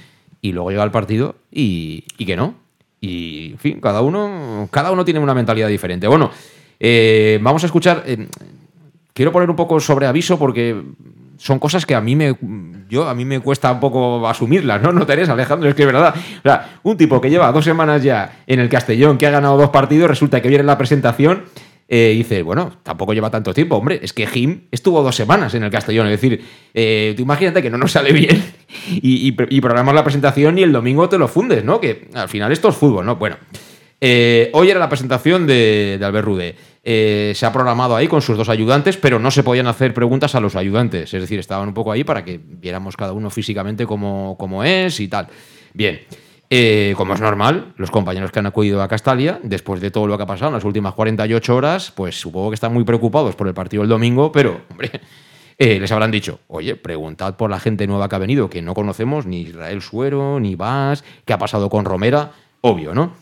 [0.41, 2.55] y luego llega el partido y, y que no.
[3.01, 6.07] Y, en fin, cada uno, cada uno tiene una mentalidad diferente.
[6.07, 6.31] Bueno,
[6.79, 8.03] eh, vamos a escuchar...
[8.05, 8.27] eh,
[9.13, 10.81] quiero poner un poco sobre aviso porque
[11.37, 12.35] son cosas que a mí me
[12.87, 14.91] yo a mí me cuesta un poco asumirlas, ¿no?
[14.91, 16.13] No Teresa, Alejandro, es que es verdad.
[16.15, 19.57] O sea, un tipo que lleva dos semanas ya en el Castellón, que ha ganado
[19.57, 21.43] dos partidos, resulta que viene en la presentación
[21.93, 25.53] eh, y dice, bueno, tampoco lleva tanto tiempo, hombre, es que Jim estuvo dos semanas
[25.55, 26.41] en el Castellón, es decir,
[26.73, 28.41] eh, tú imagínate que no nos sale bien
[28.89, 31.81] y, y, programas la presentación y el domingo te lo fundes, ¿no?
[31.81, 33.17] Que al final esto es fútbol, ¿no?
[33.17, 33.35] Bueno,
[33.99, 36.55] eh, hoy era la presentación de, de Albert Rude.
[36.81, 40.33] Eh, se ha programado ahí con sus dos ayudantes, pero no se podían hacer preguntas
[40.33, 41.13] a los ayudantes.
[41.13, 44.97] Es decir, estaban un poco ahí para que viéramos cada uno físicamente cómo, cómo es
[45.01, 45.27] y tal.
[45.73, 45.99] Bien,
[46.53, 50.17] eh, como es normal, los compañeros que han acudido a Castalia, después de todo lo
[50.17, 53.47] que ha pasado en las últimas 48 horas, pues supongo que están muy preocupados por
[53.47, 54.91] el partido del domingo, pero, hombre,
[55.57, 58.73] eh, les habrán dicho, oye, preguntad por la gente nueva que ha venido, que no
[58.73, 63.13] conocemos, ni Israel Suero, ni Vas, qué ha pasado con Romera, obvio, ¿no?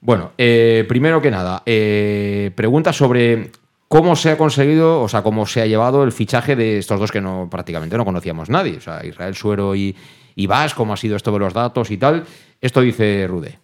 [0.00, 3.50] Bueno, eh, primero que nada, pregunta sobre
[3.88, 7.10] cómo se ha conseguido, o sea, cómo se ha llevado el fichaje de estos dos
[7.10, 9.96] que no prácticamente no conocíamos nadie, o sea, Israel Suero y,
[10.36, 12.24] y Vas, cómo ha sido esto de los datos y tal.
[12.60, 13.58] Esto dice Rude.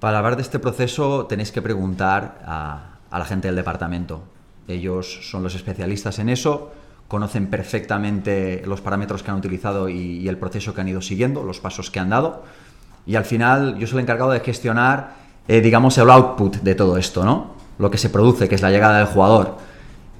[0.00, 4.22] Para hablar de este proceso tenéis que preguntar a, a la gente del departamento.
[4.68, 6.72] Ellos son los especialistas en eso,
[7.08, 11.42] conocen perfectamente los parámetros que han utilizado y, y el proceso que han ido siguiendo,
[11.42, 12.44] los pasos que han dado.
[13.06, 16.96] Y al final yo soy el encargado de gestionar eh, digamos, el output de todo
[16.96, 17.54] esto, ¿no?
[17.78, 19.58] Lo que se produce, que es la llegada del jugador.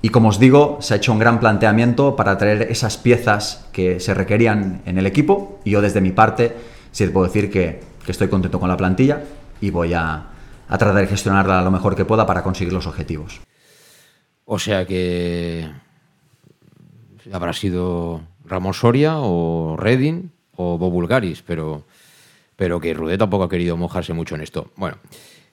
[0.02, 4.00] Y como os digo, se ha hecho un gran planteamiento para traer esas piezas que
[4.00, 5.60] se requerían en el equipo.
[5.64, 6.54] Y yo desde mi parte,
[6.94, 9.24] sí puedo decir que, que estoy contento con la plantilla
[9.60, 10.28] y voy a,
[10.68, 13.40] a tratar de gestionarla lo mejor que pueda para conseguir los objetivos.
[14.44, 15.68] O sea que
[17.32, 21.84] habrá sido Ramón Soria o Reding o Bobulgaris, pero,
[22.54, 24.70] pero que Rudé tampoco ha querido mojarse mucho en esto.
[24.76, 24.98] Bueno,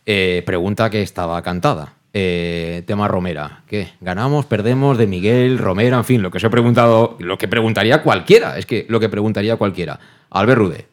[0.06, 1.94] eh, pregunta que estaba cantada.
[2.14, 3.64] Eh, tema Romera.
[3.68, 3.94] ¿Qué?
[4.02, 5.98] ¿Ganamos, perdemos de Miguel, Romera?
[5.98, 8.58] En fin, lo que os he preguntado, lo que preguntaría cualquiera.
[8.58, 10.00] Es que lo que preguntaría cualquiera.
[10.30, 10.91] Albert Rudé.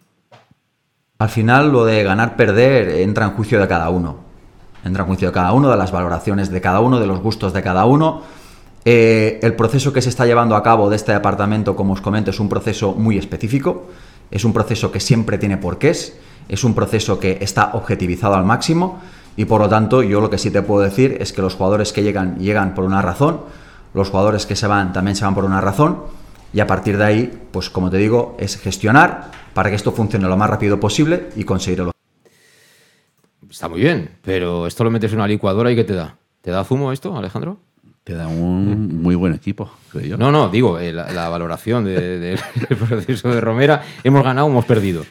[1.21, 4.19] Al final, lo de ganar, perder entra en juicio de cada uno.
[4.85, 7.53] Entra en juicio de cada uno, de las valoraciones de cada uno, de los gustos
[7.53, 8.23] de cada uno.
[8.85, 12.31] Eh, el proceso que se está llevando a cabo de este departamento, como os comento,
[12.31, 13.89] es un proceso muy específico.
[14.31, 16.17] Es un proceso que siempre tiene porqués.
[16.49, 19.01] Es un proceso que está objetivizado al máximo.
[19.37, 21.93] Y por lo tanto, yo lo que sí te puedo decir es que los jugadores
[21.93, 23.41] que llegan, llegan por una razón.
[23.93, 25.99] Los jugadores que se van también se van por una razón.
[26.53, 30.27] Y a partir de ahí, pues como te digo, es gestionar para que esto funcione
[30.29, 31.93] lo más rápido posible y conseguirlo.
[33.51, 36.17] Está muy bien, pero esto lo metes en una licuadora y ¿qué te da?
[36.43, 37.59] ¿Te da zumo esto, Alejandro?
[38.05, 40.17] Te da un muy buen equipo, creo yo.
[40.17, 42.39] No, no, digo, eh, la, la valoración de- de-
[42.69, 45.05] del proceso de Romera, hemos ganado, hemos perdido.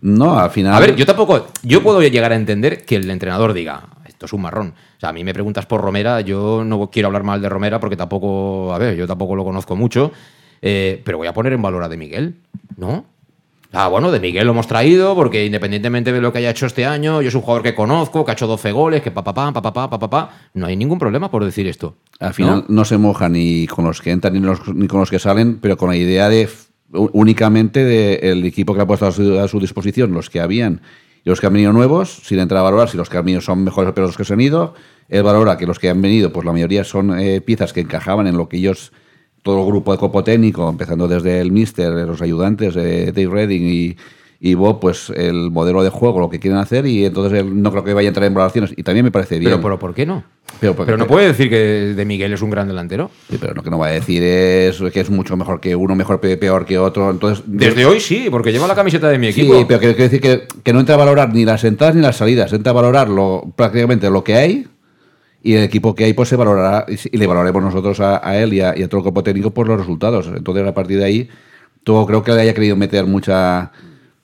[0.00, 0.74] No, al final.
[0.74, 4.32] A ver, yo tampoco, yo puedo llegar a entender que el entrenador diga, esto es
[4.32, 4.74] un marrón.
[4.96, 7.78] O sea, a mí me preguntas por Romera, yo no quiero hablar mal de Romera
[7.78, 10.10] porque tampoco, a ver, yo tampoco lo conozco mucho,
[10.62, 12.36] eh, pero voy a poner en valor a De Miguel,
[12.76, 13.04] ¿no?
[13.74, 16.84] Ah, bueno, de Miguel lo hemos traído porque independientemente de lo que haya hecho este
[16.84, 19.88] año, yo es un jugador que conozco, que ha hecho 12 goles, que papá, papá,
[19.88, 21.96] papá, no hay ningún problema por decir esto.
[22.20, 25.58] Al final no, se moja ni con los que entran ni, con los que salen,
[25.58, 26.50] pero con la idea de
[26.92, 30.82] únicamente del de equipo que ha puesto a su, disposición, los que habían
[31.24, 33.40] y los que han venido nuevos, sin entrar a valorar si los que han venido
[33.40, 34.74] son mejores o peores los que se han ido.
[35.08, 38.26] Él valora que los que han venido, pues la mayoría son eh, piezas que encajaban
[38.26, 38.92] en lo que ellos
[39.42, 43.62] todo el grupo de copo técnico, empezando desde el Mister, los ayudantes, eh, Dave Redding
[43.64, 43.96] y,
[44.40, 47.70] y Bob, pues el modelo de juego, lo que quieren hacer, y entonces él no
[47.70, 48.72] creo que vaya a entrar en valoraciones.
[48.76, 49.50] Y también me parece bien.
[49.52, 50.24] Pero, pero ¿por qué no?
[50.60, 51.56] Pero, porque- Pero no puede decir que
[51.94, 53.10] de Miguel es un gran delantero.
[53.30, 55.94] Sí, pero lo que no va a decir es que es mucho mejor que uno,
[55.96, 57.10] mejor pe- peor que otro.
[57.10, 59.64] Entonces, Desde hoy sí, porque lleva la camiseta de mi Sí, equipo.
[59.66, 62.16] pero quiero quiero decir que, que no entra a valorar ni las entradas ni las
[62.16, 64.66] salidas, entra a valorar lo, prácticamente lo que hay
[65.42, 68.54] y el equipo que hay pues se valorará y, le valoraremos nosotros a, a él
[68.54, 70.28] y a, y a todo el cuerpo técnico por los resultados.
[70.34, 71.28] Entonces, a partir de ahí,
[71.84, 73.72] todo creo que le haya querido meter mucha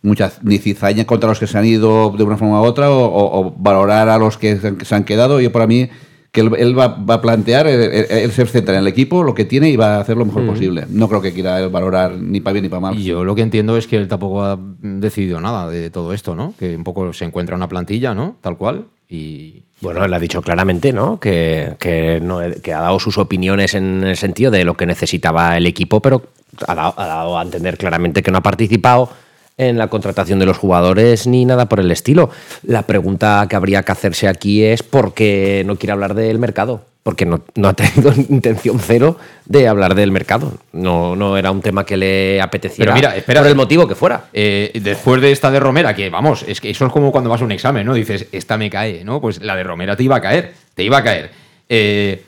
[0.00, 3.04] mucha ni cizaña contra los que se han ido de una forma u otra o,
[3.04, 5.40] o- o valorar a los que se han, que se han quedado.
[5.40, 5.88] Yo para mí
[6.30, 9.34] que él, él va, va a plantear, él, él- se centra en el equipo, lo
[9.34, 10.46] que tiene y va a hacer lo mejor Mm.
[10.46, 10.84] posible.
[10.88, 12.96] No creo que quiera valorar ni para bien ni para mal.
[12.98, 16.36] Y yo lo que entiendo es que él tampoco ha decidido nada de todo esto,
[16.36, 16.54] ¿no?
[16.58, 18.36] Que un poco se encuentra una plantilla, ¿no?
[18.40, 18.84] Tal cual.
[19.08, 21.18] Y Bueno, él ha dicho claramente, ¿no?
[21.18, 25.66] Que, que, no- ha dado sus opiniones en el sentido de lo que necesitaba el
[25.66, 26.24] equipo, pero
[26.66, 29.10] ha dado, ha dado a entender claramente que no ha participado
[29.56, 32.30] en la contratación de los jugadores ni nada por el estilo.
[32.62, 36.84] La pregunta que habría que hacerse aquí es por qué no quiere hablar del mercado.
[37.08, 40.52] Porque no, no ha tenido intención cero de hablar del mercado.
[40.72, 43.40] No, no era un tema que le apeteciera Pero mira, espera.
[43.40, 44.26] por el motivo que fuera.
[44.34, 47.40] Eh, después de esta de Romera, que vamos, es que eso es como cuando vas
[47.40, 47.94] a un examen, ¿no?
[47.94, 49.22] Dices, esta me cae, ¿no?
[49.22, 51.30] Pues la de Romera te iba a caer, te iba a caer.
[51.70, 52.24] Eh,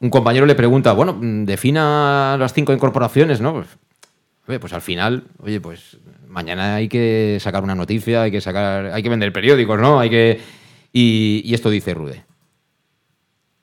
[0.00, 3.52] un compañero le pregunta, bueno, mm, defina las cinco incorporaciones, ¿no?
[3.52, 3.68] Pues,
[4.48, 8.86] oye, pues al final, oye, pues mañana hay que sacar una noticia, hay que sacar,
[8.86, 10.00] hay que vender periódicos, ¿no?
[10.00, 10.40] Hay que.
[10.92, 12.24] Y, y esto dice Rude.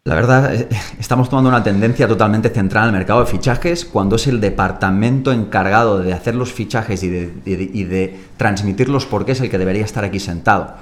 [0.07, 4.17] La verdad, eh, estamos tomando una tendencia totalmente centrada en el mercado de fichajes cuando
[4.17, 9.57] es el departamento encargado de hacer los fichajes y de, transmitirlos porque es el que
[9.57, 10.75] debería estar aquí sentado.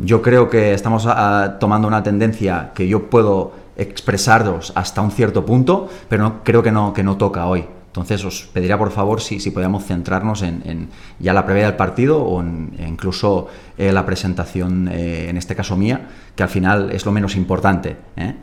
[0.00, 5.46] Yo creo que estamos ah, tomando una tendencia que yo puedo expresaros hasta un cierto
[5.46, 7.66] punto, pero no, creo que no, que no toca hoy.
[7.90, 10.88] Entonces os pediría por favor si, si podíamos centrarnos en,
[11.18, 15.76] ya la previa del partido o e incluso eh, la presentación, eh, en este caso
[15.76, 17.96] mía, que al final es lo menos importante.
[18.16, 18.36] ¿eh?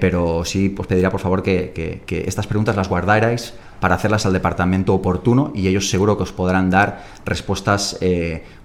[0.00, 1.72] Pero sí os pediría por favor que,
[2.04, 6.32] que- estas preguntas las guardarais para hacerlas al departamento oportuno y ellos seguro que os
[6.32, 7.98] podrán dar respuestas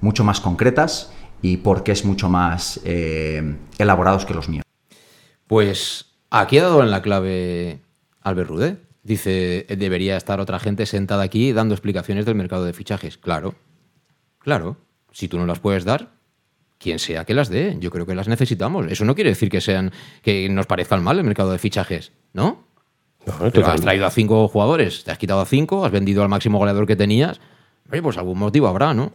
[0.01, 1.11] mucho más concretas
[1.43, 4.63] y porqués mucho más elaborados que los míos.
[5.47, 7.80] Pues aquí ha dado en la clave
[8.24, 8.87] Albert.
[9.08, 13.18] Dice, debería estar otra gente sentada aquí dando explicaciones del mercado de fichajes.
[13.18, 13.55] Claro,
[14.38, 14.76] claro.
[15.14, 16.10] Si tú no las puedes dar,
[16.78, 18.86] quien sea que las dé, yo creo que las necesitamos.
[18.91, 22.66] Eso no quiere decir que sean que nos parezcan mal el mercado de fichajes, ¿no?
[23.24, 23.76] Pero total.
[23.76, 26.86] has traído a cinco jugadores, te has quitado a cinco, has vendido al máximo goleador
[26.86, 27.39] que tenías.
[27.89, 29.14] Oye, pues algún motivo habrá, ¿no?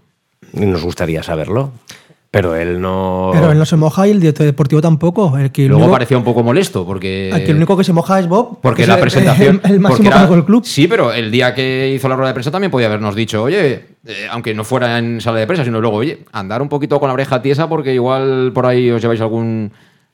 [0.55, 1.71] Nos gustaría saberlo.
[2.33, 3.29] Pero él no.
[3.35, 5.37] Pero él no se moja y el director deportivo tampoco.
[5.37, 7.31] El que el Luego único- parecía un poco molesto porque...
[7.31, 8.59] Aquí el único que se moja es Bob.
[8.63, 9.61] Porque que la el- presentación.
[9.65, 10.65] El, el máximo era- del club.
[10.65, 13.85] Sí, pero el día que hizo la rueda de prensa también podía habernos dicho, oye,
[14.07, 17.09] eh, aunque no fuera en sala de prensa, sino luego, oye, andar un poquito con
[17.09, 19.71] la oreja tiesa porque igual por ahí os lleváis algún.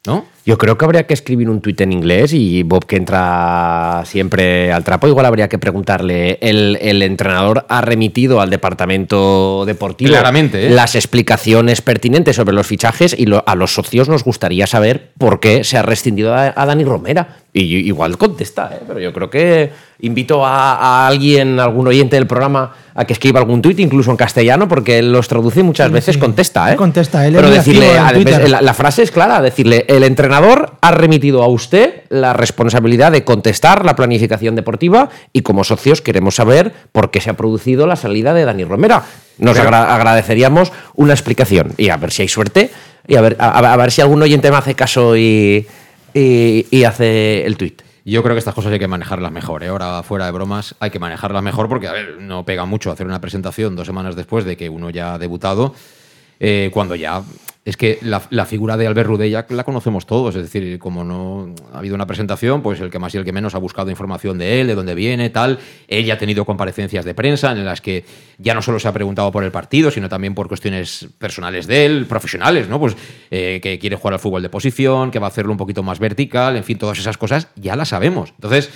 [0.06, 0.24] ¿No?
[0.46, 4.72] Yo creo que habría que escribir un tuit en inglés y Bob, que entra siempre
[4.72, 10.68] al trapo, igual habría que preguntarle: ¿el, el entrenador ha remitido al departamento deportivo Claramente,
[10.68, 10.70] ¿eh?
[10.70, 13.14] las explicaciones pertinentes sobre los fichajes?
[13.18, 16.64] Y lo- a los socios nos gustaría saber por qué se ha rescindido a, a
[16.66, 17.36] Dani Romera.
[17.58, 18.80] Y igual contesta, ¿eh?
[18.86, 23.40] pero yo creo que invito a, a alguien, algún oyente del programa, a que escriba
[23.40, 26.72] algún tuit, incluso en castellano, porque él los traduce y muchas veces contesta.
[26.72, 26.76] ¿eh?
[26.76, 28.48] Contesta, él es Pero decirle, Twitter.
[28.48, 33.24] la, la frase es clara, decirle, el entrenador ha remitido a usted la responsabilidad de
[33.24, 37.96] contestar la planificación deportiva y como socios queremos saber por qué se ha producido la
[37.96, 39.02] salida de Dani Romera.
[39.38, 42.70] Nos Pero- agra- agradeceríamos una explicación y a ver si hay suerte
[43.06, 45.66] y a ver, a, a ver si algún oyente me hace caso y,
[46.14, 47.82] y- y hace el tuit.
[48.04, 49.62] Yo creo que estas cosas hay que manejarlas mejor.
[49.64, 49.68] ¿eh?
[49.68, 53.06] Ahora, fuera de bromas, hay que manejarlas mejor porque, a ver, no pega mucho hacer
[53.06, 55.74] una presentación dos semanas después de que uno ya ha debutado,
[56.40, 57.22] eh, cuando ya.
[57.68, 60.34] Es que la, figura de Albert Rudé ya la conocemos todos.
[60.34, 63.32] Es decir, como no ha habido una presentación, pues el que más y el que
[63.32, 65.58] menos ha buscado información de él, de dónde viene, tal.
[65.86, 68.06] Él ya ha tenido comparecencias de prensa en las que
[68.38, 71.84] ya no solo se ha preguntado por el partido, sino también por cuestiones personales de
[71.84, 72.80] él, profesionales, ¿no?
[72.80, 72.96] Pues
[73.30, 75.98] eh, que quiere jugar al fútbol de posición, que va a hacerlo un poquito más
[75.98, 78.30] vertical, en fin, todas esas cosas ya las sabemos.
[78.36, 78.70] Entonces,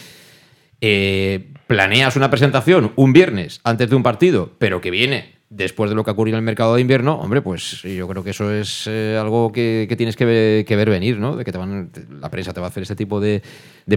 [0.83, 5.97] eh, planeas una presentación un viernes antes de un partido, pero que viene después de
[5.97, 8.87] lo que ha en el mercado de invierno, hombre, pues yo creo que eso es
[8.87, 11.37] eh, algo que, tienes que ver, que ver venir, ¿no?
[11.37, 13.43] De que la prensa te va a hacer este tipo de,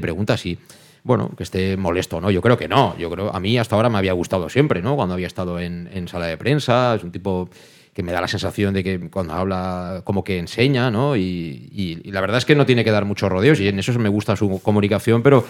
[0.01, 0.57] preguntas y,
[1.03, 2.29] bueno, que esté molesto, ¿no?
[2.29, 2.97] Yo creo que no.
[2.97, 4.95] Yo creo, a mí hasta ahora me había gustado siempre, ¿no?
[4.95, 7.49] Cuando había estado en, sala de prensa, es un tipo
[7.93, 11.15] que me da la sensación de que cuando habla como que enseña, ¿no?
[11.15, 13.79] Y, y- y la verdad es que no tiene que dar muchos rodeos y en
[13.79, 15.45] eso me gusta su comunicación, pero,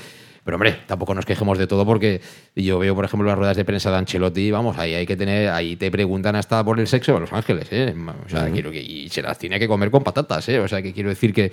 [0.45, 2.21] pero hombre, tampoco nos quejemos de todo porque
[2.55, 5.49] yo veo, por ejemplo, las ruedas de prensa de Ancelotti, vamos, ahí hay que tener,
[5.49, 7.95] ahí te preguntan hasta por el sexo de Los Ángeles, ¿eh?
[8.23, 10.59] O sea, quiero que, y se las tiene que comer con patatas, ¿eh?
[10.59, 11.51] O sea, que quiero decir que,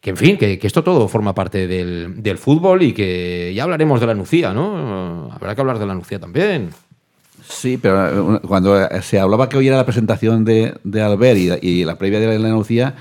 [0.00, 3.62] que en fin, que, que esto todo forma parte del, del fútbol y que ya
[3.62, 5.30] hablaremos de la Nucía, ¿no?
[5.32, 6.70] Habrá que hablar de la Nucía también.
[7.48, 11.68] Sí, pero eh, cuando se hablaba que hoy era la presentación de, de Albert y,
[11.68, 12.96] y la previa de la Lucía,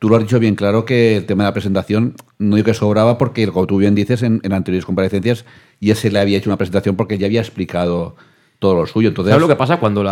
[0.00, 2.74] tú lo has dicho bien claro que el tema de la presentación no digo que
[2.74, 5.44] sobraba porque, como tú bien dices, en, anteriores comparecencias
[5.78, 8.16] ya se le había hecho una presentación porque ya había explicado
[8.58, 9.10] todo lo suyo.
[9.10, 9.78] Entonces, ¿Sabes lo que pasa?
[9.78, 10.02] Cuando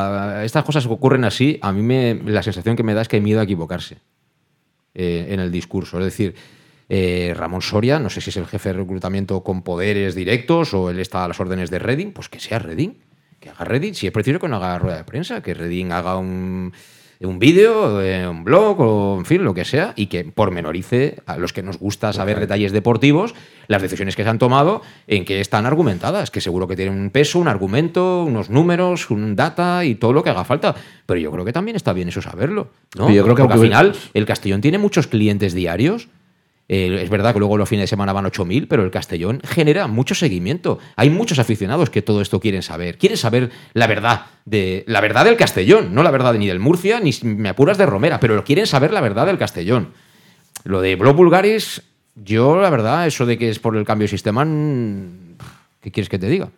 [0.42, 3.22] estas cosas ocurren así, a mí me, la sensación que me da es que hay
[3.22, 3.96] miedo a equivocarse
[4.94, 5.98] eh, en el discurso.
[5.98, 6.34] Es decir,
[6.90, 10.90] eh, Ramón Soria, no sé si es el jefe de reclutamiento con poderes directos o
[10.90, 12.98] él está a las órdenes de Redding, pues que sea Redding.
[13.40, 16.18] Que haga Redding, si es preciso que no haga rueda de prensa, que Redding haga
[16.18, 16.72] un,
[17.20, 21.36] un vídeo, eh, un blog o en fin, lo que sea, y que pormenorice a
[21.36, 23.34] los que nos gusta saber detalles deportivos
[23.66, 27.10] las decisiones que se han tomado, en que están argumentadas, que seguro que tienen un
[27.10, 30.74] peso, un argumento, unos números, un data y todo lo que haga falta.
[31.06, 32.70] Pero yo creo que también está bien eso saberlo.
[32.96, 33.06] ¿no?
[33.06, 36.08] Pero yo creo que Porque al final el Castellón tiene muchos clientes diarios.
[36.70, 39.86] Eh, es verdad que luego los fines de semana van 8.000, pero el Castellón genera
[39.86, 40.78] mucho seguimiento.
[40.96, 42.98] Hay muchos aficionados que todo esto quieren saber.
[42.98, 47.00] Quieren saber la verdad de la verdad del Castellón, no la verdad ni del Murcia,
[47.00, 49.88] ni me apuras de Romera, pero quieren saber la verdad del Castellón.
[50.64, 51.82] Lo de Blo Bulgaris,
[52.14, 54.44] yo la verdad, eso de que es por el cambio de sistema,
[55.80, 56.50] ¿qué quieres que te diga?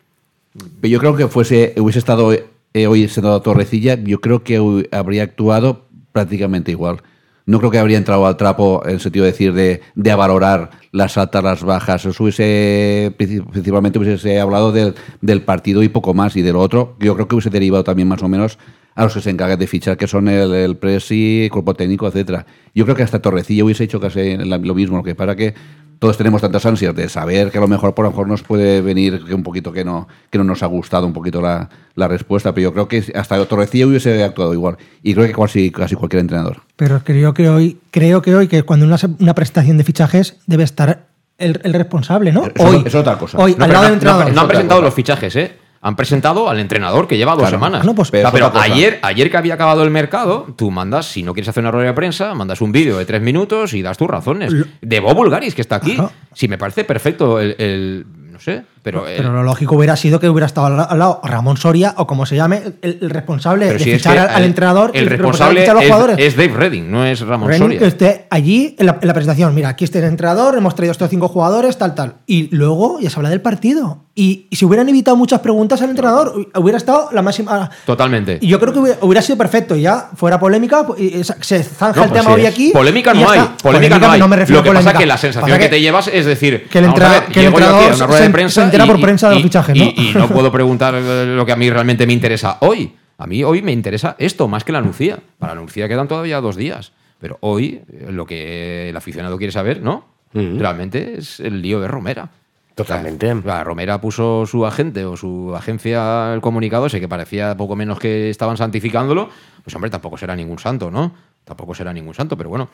[0.82, 5.86] Yo creo que fuese, hubiese estado eh, hoy sentado Torrecilla, yo creo que habría actuado
[6.12, 7.02] prácticamente igual.
[7.46, 10.70] No creo que habría entrado al trapo en el sentido de decir de, de valorar
[10.92, 12.04] las altas, las bajas.
[12.04, 16.36] Eso hubiese, princi- principalmente hubiese hablado del, del partido y poco más.
[16.36, 18.58] Y de lo otro, yo creo que hubiese derivado también más o menos
[18.94, 22.44] a los que se encargan de fichar, que son el, presi, el cuerpo técnico, etcétera.
[22.74, 25.54] Yo creo que hasta Torrecilla hubiese hecho casi lo mismo, lo que para que
[26.00, 28.80] todos tenemos tantas ansias de saber que a lo mejor por lo mejor nos puede
[28.80, 32.08] venir que un poquito que no, que no nos ha gustado un poquito la, la
[32.08, 34.76] respuesta, pero yo creo que hasta Torrecilla hubiese actuado igual.
[35.02, 36.62] Y creo que casi, casi cualquier entrenador.
[36.76, 39.84] Pero es que yo creo, hoy, creo que hoy que cuando una, una presentación de
[39.84, 41.06] fichajes debe estar
[41.38, 42.44] el, el responsable, ¿no?
[42.46, 43.38] Eso- hoy, eso es otra cosa.
[43.38, 44.26] Hoy, No, al lado no, del entrenador.
[44.28, 45.52] no- no han presentado los fichajes, ¿eh?
[45.82, 47.56] Han presentado al entrenador que lleva dos Claro.
[47.56, 47.80] semanas.
[47.80, 48.74] Bueno, pues- pero Pero es otra cosa.
[48.74, 51.88] ayer, ayer que había acabado el mercado, tú mandas, si no quieres hacer una rueda
[51.88, 54.52] de prensa, mandas un vídeo de tres minutos y das tus razones.
[54.82, 55.94] De Bob Bulgaris, que está aquí.
[55.94, 56.12] Claro.
[56.34, 60.18] Si me parece perfecto el, el- no sé, Pero, eh, Pero lo lógico hubiera sido
[60.20, 63.78] que hubiera estado al lado Ramón Soria o como se llame, el, el responsable pero
[63.78, 65.74] de si es fichar que al, al el- entrenador y El de responsable fichar a
[65.74, 66.16] los es, jugadores.
[66.18, 67.78] es Dave Redding, no es Ramón Renning, Soria.
[67.78, 69.54] que esté allí en la, en la presentación.
[69.54, 72.14] Mira, aquí está el entrenador, hemos traído estos cinco jugadores, tal, tal.
[72.26, 74.04] Y luego ya se habla del partido.
[74.14, 77.70] Y, y si hubieran evitado muchas preguntas al entrenador, hubiera estado la máxima.
[77.86, 78.38] Totalmente.
[78.40, 79.76] Y yo creo que hubiera, hubiera sido perfecto.
[79.76, 81.00] Y ya fuera polémica, pues,
[81.40, 82.40] se zanja No, el pues tema sí.
[82.40, 82.70] hoy aquí.
[82.72, 83.38] Polémica no hay.
[83.40, 83.56] está.
[83.62, 84.22] Polémica, no hay.
[84.28, 84.98] me refiero Lo que a pasa polémica.
[84.98, 87.40] es que la sensación Pasa que, te llevas es decir, que el entra- ver, que
[87.40, 89.34] el yo aquí a entrenador una rueda se- de prensa entera y- por prensa de
[89.34, 89.86] los y- fichajes, y- ¿no?
[90.02, 92.94] Y, no puedo preguntar lo que a mí realmente me interesa hoy.
[93.18, 95.18] A mí hoy me interesa esto más que la Nucía.
[95.38, 96.92] Para la Nucía quedan todavía dos días.
[97.18, 100.06] Pero hoy eh, lo que el aficionado quiere saber, ¿no?
[100.32, 102.30] Realmente es el lío de Romera.
[102.74, 103.34] Totalmente.
[103.44, 107.98] La Romera puso su agente o su agencia el comunicado ese que parecía poco menos
[107.98, 109.28] que estaban santificándolo.
[109.62, 111.12] Pues hombre, tampoco será ningún santo, ¿no?
[111.44, 112.70] Tampoco será ningún santo, pero bueno.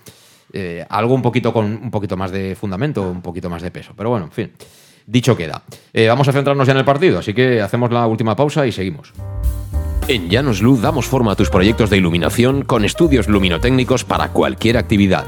[0.52, 3.94] eh, algo un poquito con un poquito más de fundamento, un poquito más de peso.
[3.96, 4.52] Pero bueno, en fin.
[5.06, 5.62] Dicho queda.
[5.92, 8.72] Eh, vamos a centrarnos ya en el partido, así que hacemos la última pausa y
[8.72, 9.12] seguimos.
[10.08, 14.76] En Llanos Luz damos forma a tus proyectos de iluminación con estudios luminotécnicos para cualquier
[14.76, 15.24] actividad.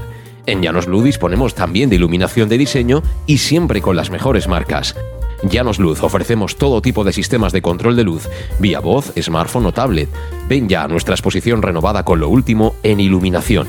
[0.47, 4.97] En Llanos Luz disponemos también de iluminación de diseño y siempre con las mejores marcas.
[5.43, 9.73] Llanos Luz ofrecemos todo tipo de sistemas de control de luz, vía voz, smartphone o
[9.73, 10.09] tablet.
[10.49, 13.69] Ven ya a nuestra exposición renovada con lo último en iluminación.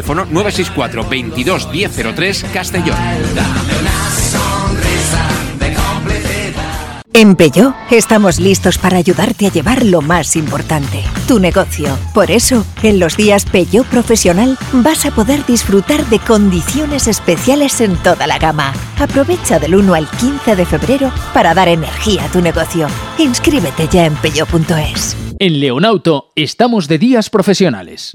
[0.00, 2.96] Teléfono 964 22 1003 Castellón.
[7.12, 11.98] En Peugeot estamos listos para ayudarte a llevar lo más importante, tu negocio.
[12.14, 17.94] Por eso, en los días Peugeot Profesional vas a poder disfrutar de condiciones especiales en
[17.96, 18.72] toda la gama.
[18.98, 22.86] Aprovecha del 1 al 15 de febrero para dar energía a tu negocio.
[23.18, 25.14] Inscríbete ya en peugeot.es.
[25.38, 28.14] En Leonauto estamos de días profesionales.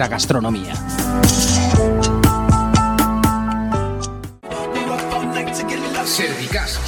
[0.07, 0.73] gastronomía.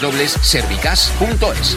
[0.00, 1.76] www.servicas.es.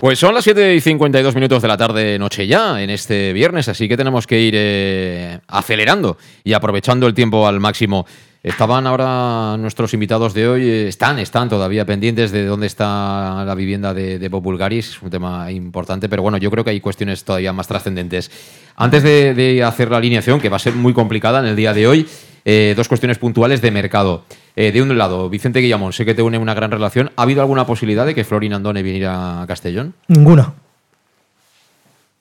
[0.00, 3.66] Pues son las 7 y 52 minutos de la tarde, noche ya, en este viernes,
[3.68, 8.06] así que tenemos que ir eh, acelerando y aprovechando el tiempo al máximo.
[8.42, 13.54] Estaban ahora nuestros invitados de hoy, eh, están, están todavía pendientes de dónde está la
[13.54, 17.54] vivienda de, de es un tema importante, pero bueno, yo creo que hay cuestiones todavía
[17.54, 18.30] más trascendentes.
[18.76, 21.72] Antes de, de hacer la alineación, que va a ser muy complicada en el día
[21.72, 22.06] de hoy,
[22.48, 24.24] eh, dos cuestiones puntuales de mercado.
[24.54, 27.10] Eh, de un lado, Vicente Guillamón, sé que te une una gran relación.
[27.16, 29.94] ¿Ha habido alguna posibilidad de que Florin Andone viniera a Castellón?
[30.06, 30.54] Ninguna.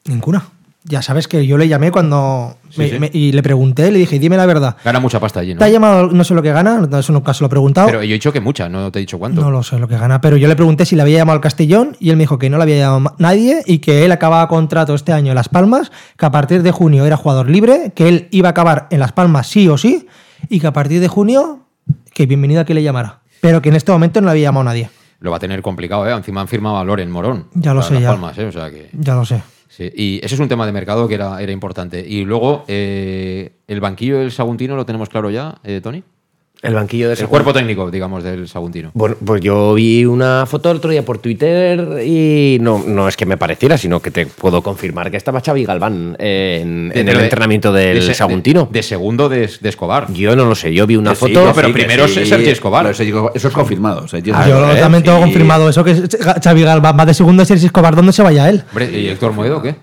[0.06, 0.44] Ninguna.
[0.88, 2.58] Ya sabes que yo le llamé cuando.
[2.70, 3.00] Sí, me- sí.
[3.00, 4.76] me- y le pregunté, le dije, dime la verdad.
[4.86, 5.58] Gana mucha pasta allí, ¿no?
[5.60, 6.88] ¿Te ha llamado, no sé lo que gana?
[7.00, 7.88] Eso nunca se lo he preguntado.
[7.88, 9.42] Pero yo he dicho que mucha, no te he dicho cuánto.
[9.42, 11.42] No lo sé lo que gana, pero yo le pregunté si le había llamado al
[11.42, 14.12] Castellón y él me dijo que no le había llamado ma- nadie y que él
[14.12, 17.92] acababa contrato este año en Las Palmas, que a partir de junio era jugador libre,
[17.96, 20.08] que él iba a acabar en Las Palmas sí o sí
[20.50, 21.62] y que a partir de junio,
[22.14, 23.22] que bienvenido a que le llamara.
[23.42, 24.90] Pero que en este momento no le había llamado nadie.
[25.20, 26.12] Lo va a tener complicado, ¿eh?
[26.14, 27.48] Encima han firmado a Loren Morón.
[27.56, 28.10] Ya lo sé, Las ya.
[28.12, 28.46] Palmas, ¿eh?
[28.46, 28.90] O sea que...
[28.94, 29.42] Ya lo sé.
[29.76, 32.00] Sí, y ese es un tema de mercado que era, era importante.
[32.00, 36.02] Y luego, eh, ¿el banquillo del Saguntino lo tenemos claro ya, eh, Tony?
[36.62, 38.90] El banquillo de El cuerpo técnico, digamos, del Saguntino.
[38.94, 43.16] Bueno, pues yo vi una foto el otro día por Twitter y no, no es
[43.16, 47.18] que me pareciera, sino que te puedo confirmar que estaba Xavi Galván en, en el
[47.18, 48.66] de- entrenamiento del de Saguntino.
[48.72, 50.12] De, de segundo de, de Escobar.
[50.12, 51.46] Yo no lo sé, yo vi una sí, foto.
[51.46, 52.88] no, pero primero es Sergi Escobar.
[52.88, 53.04] Eso
[53.34, 54.08] es confirmado.
[54.08, 54.80] Sergi Ah, yo Escobar.
[54.80, 55.24] también tengo Sí.
[55.24, 55.94] confirmado eso, que
[56.44, 58.64] Xavi Galván va de segundo a Sergi Escobar, ¿dónde se vaya él?
[58.70, 59.76] Hombre, ¿y Héctor Moedo qué?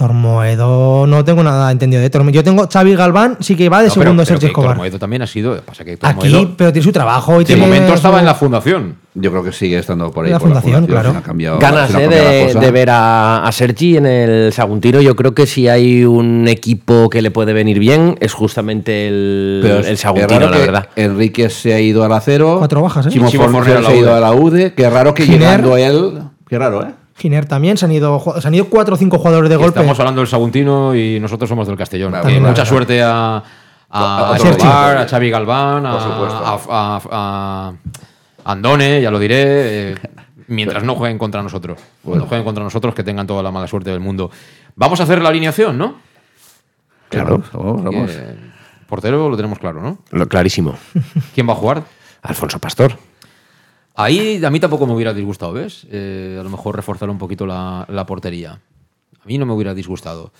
[0.00, 2.34] Tormoedo, no tengo nada entendido de Tormoedo.
[2.34, 4.46] Yo tengo Xavi Galván, sí que va de No, pero- segundo a pero Sergi que
[4.46, 4.76] Héctor Escobar.
[4.76, 5.60] Moedo también ha sido.
[5.62, 8.26] Pasa que Héctor Aquí, pero tiene su trabajo y de tiene momento estaba su- en
[8.26, 8.96] la fundación.
[9.14, 10.30] Yo creo que sigue estando por ahí.
[10.30, 11.12] La por fundación, si claro.
[11.12, 14.06] no ha cambiado- Ganas si no ha eh, la de, ver a, a Sergi en
[14.06, 15.00] el Saguntino.
[15.00, 19.60] Yo creo que si hay un equipo que le puede venir bien es justamente el,
[19.62, 20.88] Pero Saguntino, la verdad.
[20.96, 22.56] Enrique se ha ido al acero.
[22.58, 23.10] Cuatro bajas, ¿eh?
[23.10, 24.72] Chimo, Chimo la se ha ido a la UDE.
[24.74, 25.40] Qué raro que Giner.
[25.40, 26.20] llegando él.
[26.48, 26.99] Qué raro, ¿eh?
[27.20, 29.78] Giner también, se han ido, se han ido cuatro o cinco jugadores de Y golpe.
[29.78, 32.10] Estamos hablando del Saguntino y nosotros somos del Castellón.
[32.10, 33.42] Claro, mucha suerte a, a,
[33.90, 36.36] A- a a Xavi Galván, a, Por supuesto.
[36.44, 37.72] a, a-
[38.44, 39.94] a Andone, ya lo diré, eh,
[40.48, 41.78] mientras no jueguen contra nosotros.
[42.02, 44.30] Cuando jueguen contra nosotros, que tengan toda la mala suerte del mundo.
[44.76, 45.96] Vamos a hacer la alineación, ¿no?
[47.10, 48.10] Claro, vamos, vamos.
[48.12, 48.36] Eh,
[48.88, 49.98] Portero lo tenemos claro, ¿no?
[50.10, 50.76] Lo, clarísimo.
[51.34, 51.82] ¿Quién va a jugar?
[52.22, 52.96] Alfonso Pastor.
[54.02, 55.86] Ahí a mí tampoco me hubiera disgustado, ¿ves?
[55.90, 58.52] Eh, a lo mejor reforzar un poquito la, portería.
[58.52, 60.32] A mí no me hubiera disgustado.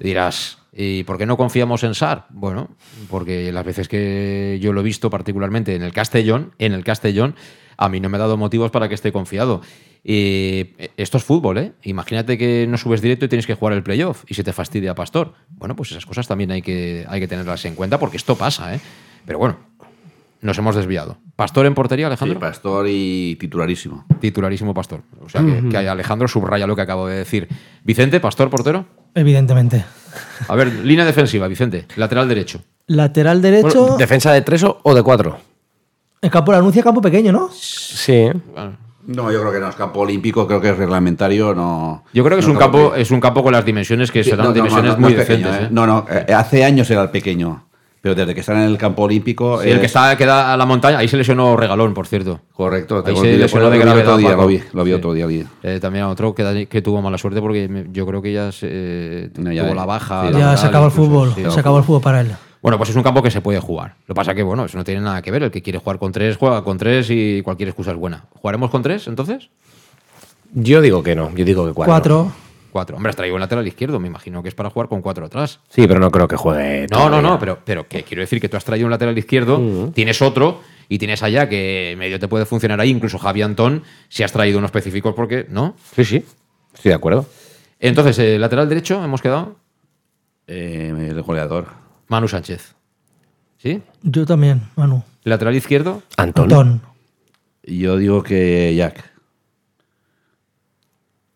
[0.00, 2.26] Dirás, ¿y por qué no confiamos en Sar?
[2.30, 2.70] Bueno,
[3.10, 7.34] porque las veces que yo lo he visto, particularmente en el Castellón, en el Castellón,
[7.76, 9.60] a mí no me ha dado motivos para que esté confiado.
[10.02, 11.72] Y esto es fútbol, ¿eh?
[11.82, 14.94] Imagínate que no subes directo y tienes que jugar el playoff y se te fastidia
[14.94, 15.34] Pastor.
[15.50, 18.74] Bueno, pues esas cosas también hay que, hay que tenerlas en cuenta porque esto pasa,
[18.74, 18.80] ¿eh?
[19.26, 19.58] Pero bueno,
[20.40, 21.18] nos hemos desviado.
[21.36, 22.38] ¿Pastor en portería, Alejandro?
[22.38, 24.04] Sí, Pastor y titularísimo.
[24.20, 25.02] Titularísimo Pastor.
[25.24, 27.48] O sea, que, Alejandro subraya lo que acabo de decir.
[27.84, 28.84] Vicente, Pastor, portero.
[29.14, 29.84] Evidentemente.
[30.48, 31.86] A ver, línea defensiva, Vicente.
[31.96, 32.62] Lateral derecho.
[32.86, 33.80] Lateral derecho.
[33.82, 35.38] Bueno, ¿Defensa de tres o o de cuatro?
[36.20, 37.48] el campo la anuncia campo pequeño, ¿no?
[37.52, 38.26] Sí.
[39.06, 42.04] No, yo creo que no es campo olímpico, creo que es reglamentario, no.
[42.12, 44.30] Yo creo que es un campo, que- es un campo con las dimensiones que Sí,
[44.30, 45.62] serán no, no, dimensiones no, no muy pequeño, decentes.
[45.62, 45.64] ¿eh?
[45.66, 45.68] ¿eh?
[45.70, 47.67] No, no, eh, hace años era el pequeño.
[48.00, 49.60] Pero desde que están en el campo olímpico.
[49.60, 52.40] Sí, el es- que está, queda a la montaña, ahí se lesionó Regalón, por cierto.
[52.52, 54.06] Correcto, Ahí se lesionó de lo vi gravedad.
[54.14, 54.94] otro día, lo vi, lo vi Sí.
[54.94, 55.44] otro día, vi.
[55.64, 58.68] Eh, también a otro que, que tuvo mala suerte porque yo creo que ya se,
[58.70, 60.20] eh, No, ya- tuvo la baja.
[60.22, 61.32] sí, la Ya moral se acabó el fútbol.
[61.34, 61.42] sí.
[61.50, 62.30] se acabó el fútbol para él.
[62.62, 63.94] Bueno, pues es un campo que se puede jugar.
[64.06, 65.42] Lo que pasa que, bueno, eso no tiene nada que ver.
[65.44, 68.24] El que quiere jugar con tres, juega con tres y cualquier excusa es buena.
[68.40, 69.48] ¿Jugaremos con tres, entonces?
[70.54, 71.92] Yo digo que no, yo digo que cuatro.
[71.92, 72.32] Cuatro.
[72.78, 72.96] Cuatro.
[72.96, 73.98] Hombre, has traído un lateral izquierdo.
[73.98, 75.58] Me imagino que es para jugar con cuatro atrás.
[75.68, 76.86] Sí, pero no creo que juegue.
[76.90, 77.28] No, no, todavía.
[77.30, 80.60] no, pero, pero que quiero decir que tú has traído un lateral izquierdo, tienes otro
[80.88, 84.58] y tienes allá que medio te puede funcionar ahí, incluso Javi Antón, si has traído
[84.58, 85.74] unos específicos porque, ¿no?
[85.96, 86.24] Sí, sí.
[86.72, 87.26] Estoy de acuerdo.
[87.80, 89.56] Entonces, eh, lateral derecho, hemos quedado
[90.46, 91.66] Eh, el goleador.
[92.06, 92.74] Manu Sánchez.
[93.58, 93.82] ¿Sí?
[94.02, 95.02] Yo también, Manu.
[95.24, 96.44] Lateral izquierdo, Antón.
[96.44, 96.82] Antón.
[97.64, 99.07] Yo digo que Jack.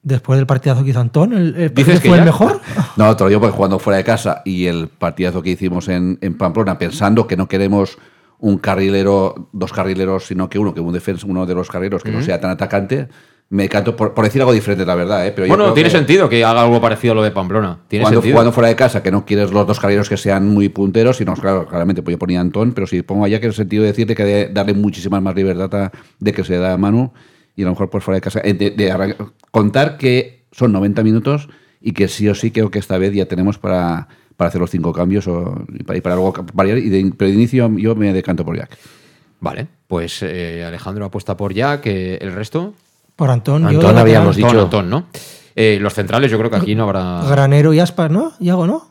[0.04, 2.22] Después del partidazo que hizo Antón, ¿el, el ¿Dices que fue ya?
[2.24, 2.60] el mejor?
[2.96, 6.18] No, te lo digo porque jugando fuera de casa y el partidazo que hicimos en,
[6.20, 7.98] en Pamplona, pensando que no queremos
[8.40, 12.10] un carrilero, dos carrileros, sino que uno, que un defensa, uno de los carrileros que
[12.10, 13.06] no sea tan atacante,
[13.50, 15.24] me canto por, por decir algo diferente, la verdad.
[15.26, 15.32] ¿eh?
[15.36, 17.78] Pero bueno, tiene que sentido que haga algo parecido a lo de Pamplona.
[17.86, 18.34] Tiene Cuando sentido.
[18.34, 21.34] jugando fuera de casa, que no quieres los dos carrileros que sean muy punteros, sino,
[21.34, 23.82] claro, claramente pues yo ponía a Antón, pero si pongo a Jack en el sentido
[23.84, 27.12] de decirle que de darle muchísima más libertad a- de que se da a Manu
[27.56, 29.16] y a lo mejor por fuera de casa, eh, de, de
[29.50, 31.48] contar que son 90 minutos
[31.80, 34.70] y que sí o sí creo que esta vez ya tenemos para, para hacer los
[34.70, 36.78] cinco cambios o, y para, y para luego variar.
[36.78, 38.76] Y de, pero de inicio yo me decanto por Jack.
[39.40, 42.74] Vale, pues eh, Alejandro apuesta por Jack, eh, el resto.
[43.16, 43.62] Por Antón.
[43.62, 44.62] yo Antón habíamos Antón, dicho.
[44.64, 45.06] Antón, ¿no?
[45.54, 47.22] Eh, los centrales, yo creo que aquí no habrá.
[47.28, 48.32] Granero y Aspas, ¿no?
[48.38, 48.90] Yago, ¿no?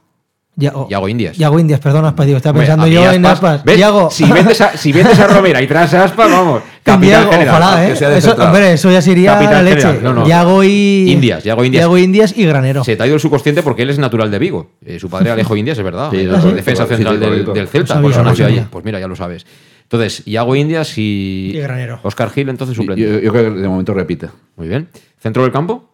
[0.57, 1.38] Yago, Yago Indias.
[1.38, 3.64] Yago Indias, perdón, Aspas, digo, estaba Hombre, pensando mí yo en Aspas- Aspas.
[3.64, 3.78] ¿ves?
[3.80, 4.12] Yago.
[4.12, 6.62] Si vendes, a, si vendes a Romera y traes a Aspas, vamos.
[6.84, 7.62] Capitán Yago, general.
[7.62, 7.90] ojalá, ¿eh?
[7.90, 9.82] que sea de Eso, hombre, eso ya sería Capitán la leche.
[9.82, 10.28] general, no, no.
[10.28, 11.12] Yago y.
[11.12, 11.82] Indias, Yago Indias.
[11.84, 12.84] Yago Indias y Granero.
[12.84, 14.72] Se te ha ido el subconsciente porque él es natural de Vigo.
[14.84, 16.10] Eh, su padre Alejo Indias, es verdad.
[16.12, 16.52] Sí, Eh, sí.
[16.54, 18.02] defensa Sí, central del, Celta.
[18.02, 18.68] Por eso nació sabía.
[18.72, 19.46] Pues mira, ya lo sabes.
[19.84, 21.52] Entonces, Iago Indias y.
[21.54, 22.00] Y Granero.
[22.04, 23.22] Oscar Gil, entonces Yo, suplente.
[23.22, 24.30] yo creo que de momento repite.
[24.56, 24.88] Muy bien.
[25.20, 25.88] Centro del campo.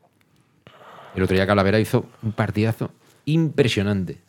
[1.15, 2.91] El otro día Calavera hizo un partidazo
[3.25, 4.19] impresionante.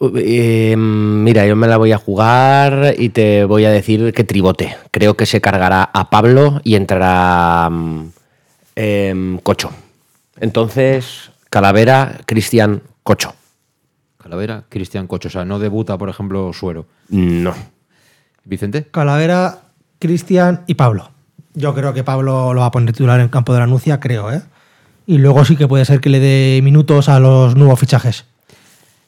[0.00, 4.76] Eh, mira, yo me la voy a jugar y te voy a decir que tribote.
[4.92, 8.10] Creo que se cargará a Pablo y entrará mm,
[8.76, 9.70] em, Cocho.
[10.40, 13.34] Entonces, Calavera, Cristian, Cocho.
[14.18, 15.28] Calavera, Cristian Cocho.
[15.28, 16.86] O sea, no debuta, por ejemplo, Suero.
[17.08, 17.54] No.
[18.44, 18.86] Vicente.
[18.90, 19.62] Calavera,
[19.98, 21.10] Cristian y Pablo.
[21.54, 23.98] Yo creo que Pablo lo va a poner titular en el campo de la Nucia,
[23.98, 24.42] creo, ¿eh?
[25.06, 28.26] Y luego sí que puede ser que le dé minutos a los nuevos fichajes.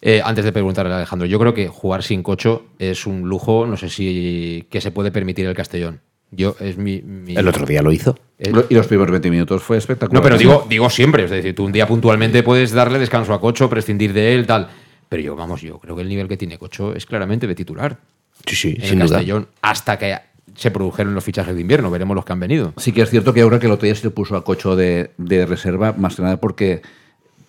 [0.03, 3.66] Eh, antes de preguntarle a Alejandro, yo creo que jugar sin Cocho es un lujo,
[3.66, 6.01] no sé si que se puede permitir el Castellón.
[6.30, 8.16] Yo es mi, mi- El otro día lo hizo.
[8.38, 10.22] Eh, Y los primeros 20 minutos fue espectacular.
[10.22, 13.40] No, pero digo, digo siempre, es decir, tú un día puntualmente puedes darle descanso a
[13.40, 14.68] Cocho, prescindir de él, tal.
[15.09, 17.98] Pero yo, vamos, yo creo que el nivel que tiene Cocho es claramente de titular.
[18.46, 19.16] Sí, sí, en sin el duda.
[19.18, 20.14] Castellón, hasta que
[20.55, 22.72] se produjeron los fichajes de invierno, veremos los que han venido.
[22.76, 24.76] Sí que es cierto que ahora que el otro día se le puso a Cocho
[24.76, 26.80] de, de reserva, más que nada porque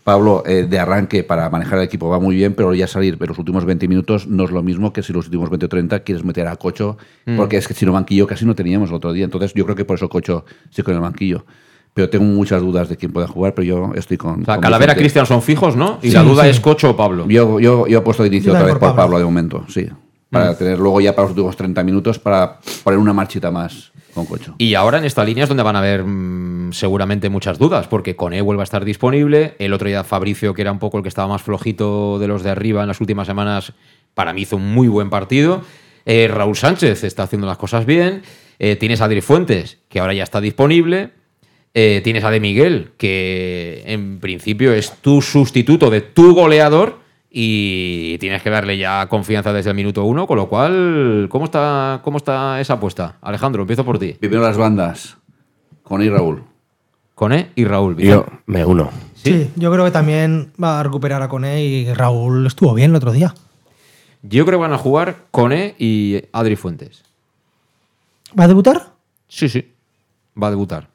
[0.03, 3.27] Pablo eh, de arranque para manejar el equipo va muy bien, pero ya salir en
[3.27, 5.99] los últimos 20 minutos no es lo mismo que si los últimos 20 o 30
[6.01, 7.37] quieres meter a Cocho, Mm.
[7.37, 9.25] porque es que si no banquillo casi no teníamos el otro día.
[9.25, 11.45] Entonces yo creo que por eso Cocho sí con el banquillo.
[11.93, 14.41] Pero tengo muchas dudas de quién pueda jugar, pero yo estoy con...
[14.41, 14.95] O sea, con Calavera.
[14.95, 15.99] Cristian son fijos, ¿no?
[16.01, 16.49] Y Sí, la duda sí.
[16.49, 17.27] es Cocho o Pablo.
[17.27, 19.01] Yo, yo, yo he puesto de inicio otra vez por por Pablo.
[19.03, 19.83] Pablo de momento, sí.
[19.83, 19.95] Mm.
[20.33, 23.90] Para tener luego ya para los últimos 30 minutos para poner una marchita más
[24.57, 28.15] Y ahora en esta línea es donde van a haber mm, seguramente muchas dudas, porque
[28.15, 29.55] Cone vuelve a estar disponible.
[29.59, 32.43] El otro día Fabricio, que era un poco el que estaba más flojito de los
[32.43, 33.73] de arriba en las últimas semanas,
[34.13, 35.61] para mí hizo un muy buen partido.
[36.05, 38.23] Eh, Raúl Sánchez está haciendo las cosas bien.
[38.59, 41.11] Eh, tienes a Adri Fuentes, que ahora ya está disponible.
[41.73, 47.00] Eh, tienes a De Miguel, que en principio es tu sustituto de tu goleador.
[47.33, 52.01] Y tienes que darle ya confianza desde el minuto uno, con lo cual, ¿cómo está,
[52.03, 53.17] cómo está esa apuesta?
[53.21, 54.17] Alejandro, empiezo por ti.
[54.19, 55.17] Primero las bandas,
[55.81, 56.43] con y Raúl.
[57.15, 57.97] Cone y Raúl.
[57.97, 58.89] Yo me uno.
[59.13, 59.51] ¿Sí?
[59.55, 63.11] yo creo que también va a recuperar a Cone y Raúl estuvo bien el otro
[63.11, 63.33] día.
[64.23, 67.03] Yo creo que van a jugar Cone y Adri Fuentes.
[68.37, 68.93] ¿Va a debutar?
[69.27, 69.71] Sí, sí.
[70.41, 70.89] Va a debutar.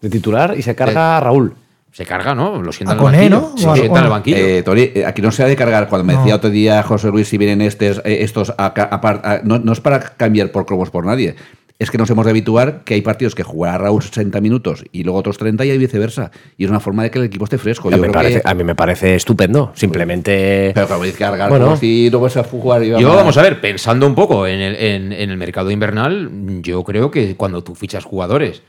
[0.00, 1.56] De titular y se carga a Raúl.
[1.96, 2.60] Se carga, ¿no?
[2.60, 3.30] Lo sienta A en el banquillo.
[3.40, 3.56] ¿no?
[3.56, 4.36] Se O a- sienta o en el banquillo.
[4.36, 5.88] Eh, Tori, eh, aquí no se ha de cargar.
[5.88, 6.18] Cuando me No.
[6.18, 9.40] decía otro día José Luis, si vienen estes, eh, estos, a ca- a par- a-
[9.44, 11.36] no, no es para cambiar por cromos por nadie.
[11.78, 15.04] Es que nos hemos de habituar que hay partidos que jugará Raúl 60 minutos y
[15.04, 16.30] luego otros 30 y viceversa.
[16.58, 17.88] Y es una forma de que el equipo esté fresco.
[17.88, 19.72] A Yo mí, me creo parece, que- a mí me parece estupendo.
[19.74, 20.72] Simplemente.
[20.74, 21.64] Pero claro, hay que cargar Bueno.
[21.64, 22.82] como si no vas a jugar.
[22.84, 26.30] y Yo, vamos a ver, pensando un poco en el, en- en el mercado invernal,
[26.62, 28.62] yo creo que cuando tú fichas jugadores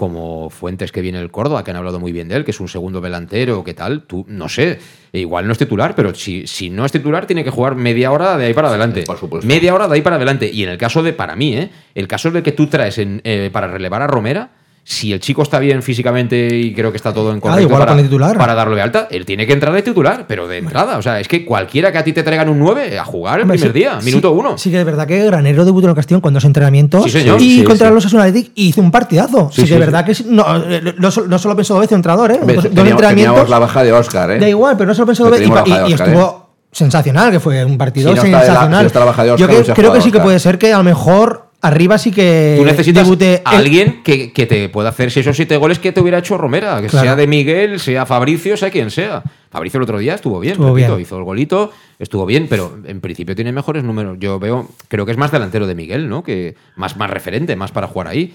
[0.00, 2.60] como Fuentes que viene del Córdoba, que han hablado muy bien de él, que es
[2.60, 4.04] un segundo delantero, ¿qué tal?
[4.04, 4.78] Tú, no sé,
[5.12, 8.38] igual no es titular, pero si, si no es titular, tiene que jugar media hora
[8.38, 9.02] de ahí para adelante.
[9.02, 9.46] por supuesto.
[9.46, 10.50] Media hora de ahí para adelante.
[10.50, 11.68] Y en el caso de, para mí, ¿eh?
[11.94, 14.52] el caso de que tú traes en, eh, para relevar a Romera,
[14.82, 17.86] si el chico está bien físicamente y creo que está todo en Ah, correcto igual
[17.86, 18.36] para, titular.
[18.38, 20.98] para darlo de alta, él tiene que entrar de titular, pero de entrada.
[20.98, 23.42] O sea, es que cualquiera que a ti te traigan un 9 a jugar el
[23.42, 24.58] Hombre, primer sí- día, minuto uno.
[24.58, 27.40] Sí, que es verdad que Granero debutó en el Castellón con dos entrenamientos Sí, señor.
[27.40, 29.50] y contra los Osasuna Athletic hizo un partidazo.
[29.52, 31.94] Sí, Sí, que es verdad que no, eh, no, solo- no solo pensó dos veces
[31.96, 32.38] entrenador, ¿eh?
[32.40, 33.08] Dos, dos teníamos, entrenamientos.
[33.34, 34.38] teníamos la baja de Oscar, ¿eh?
[34.40, 37.76] Da igual, pero no solo pensó dos veces y, de estuvo sensacional, que fue un
[37.78, 38.78] partido Si no está de la- sensacional.
[38.78, 40.72] si no está la baja de Yo que- creo que sí que puede ser que
[40.72, 44.68] a lo mejor arriba sí que Tú necesitas debute a el- alguien que, que te
[44.68, 47.04] pueda hacer 6 o 7 goles que te hubiera hecho Romera, que Claro.
[47.04, 49.22] sea de Miguel, sea Fabricio, sea quien sea.
[49.50, 51.02] Fabricio el otro día estuvo bien, Estuvo repito, bien.
[51.02, 54.16] hizo el golito, estuvo bien, pero en principio tiene mejores números.
[54.20, 56.22] Yo veo, creo que es más delantero de Miguel, ¿no?
[56.22, 58.32] Que más, más referente, más para jugar ahí.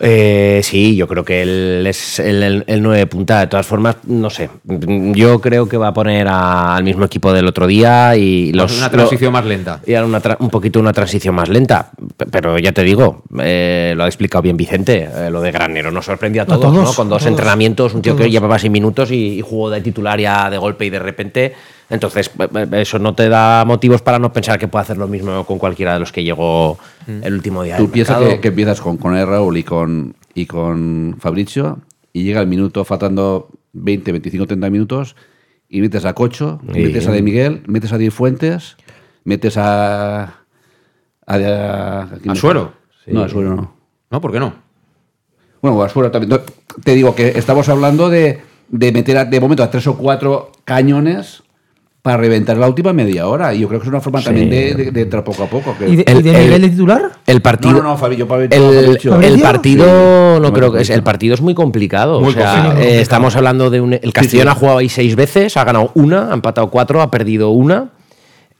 [0.00, 3.40] Eh, sí, yo creo que él es el, el, el 9 de punta.
[3.40, 4.48] De todas formas, no sé.
[4.64, 8.78] Yo creo que va a poner a- al mismo equipo del otro día y los.
[8.78, 9.80] una transición más lenta.
[9.86, 11.90] Y hará una un poquito una transición más lenta.
[12.30, 15.08] Pero ya te digo, eh, lo ha explicado bien Vicente.
[15.12, 16.84] eh, lo de Granero nos sorprendió a todos, todos, ¿no?
[16.94, 20.20] Con dos todos, entrenamientos, un tío que llevaba seis minutos y, y jugó de titular
[20.20, 21.54] ya de golpe y de repente.
[21.90, 25.08] Entonces, eh, eh, eso no te da motivos para no pensar que puede hacer lo
[25.08, 27.76] mismo con cualquiera de los que llegó el último día.
[27.78, 31.78] Tú piensas que, que empiezas con, con Raúl y con, y con Fabricio
[32.12, 35.16] y llega el minuto faltando 20, 25, 30 minutos
[35.68, 36.80] y metes a Cocho, Sí.
[36.80, 38.76] metes a De Miguel, metes a Di Fuentes,
[39.24, 40.22] metes a...
[41.26, 42.72] A, a, ¿A Suero?
[43.06, 43.74] No, a Suero no.
[44.10, 44.20] ¿No?
[44.20, 44.54] ¿Por qué no?
[45.60, 46.30] Bueno, a Suero también.
[46.30, 46.40] No,
[46.82, 50.52] te digo que estamos hablando de, de meter a- de momento a tres o cuatro
[50.64, 51.42] cañones
[52.08, 53.52] para reventar la última media hora.
[53.52, 54.24] Y yo creo que es una forma Sí.
[54.24, 55.76] también de, de- de entrar poco a poco.
[55.78, 57.10] que- ¿Y de, El- y de el- de titular?
[57.26, 57.74] El partido.
[57.74, 57.92] No, no, no,
[59.20, 59.84] El, partido
[60.36, 60.40] Sí.
[60.42, 62.20] no creo que es el partido es muy complicado.
[62.20, 62.80] Muy o sea, complicado.
[62.80, 64.48] eh, estamos hablando de un el Castellón sí.
[64.48, 67.90] ha jugado ahí seis veces, ha ganado una, ha empatado cuatro, ha perdido una.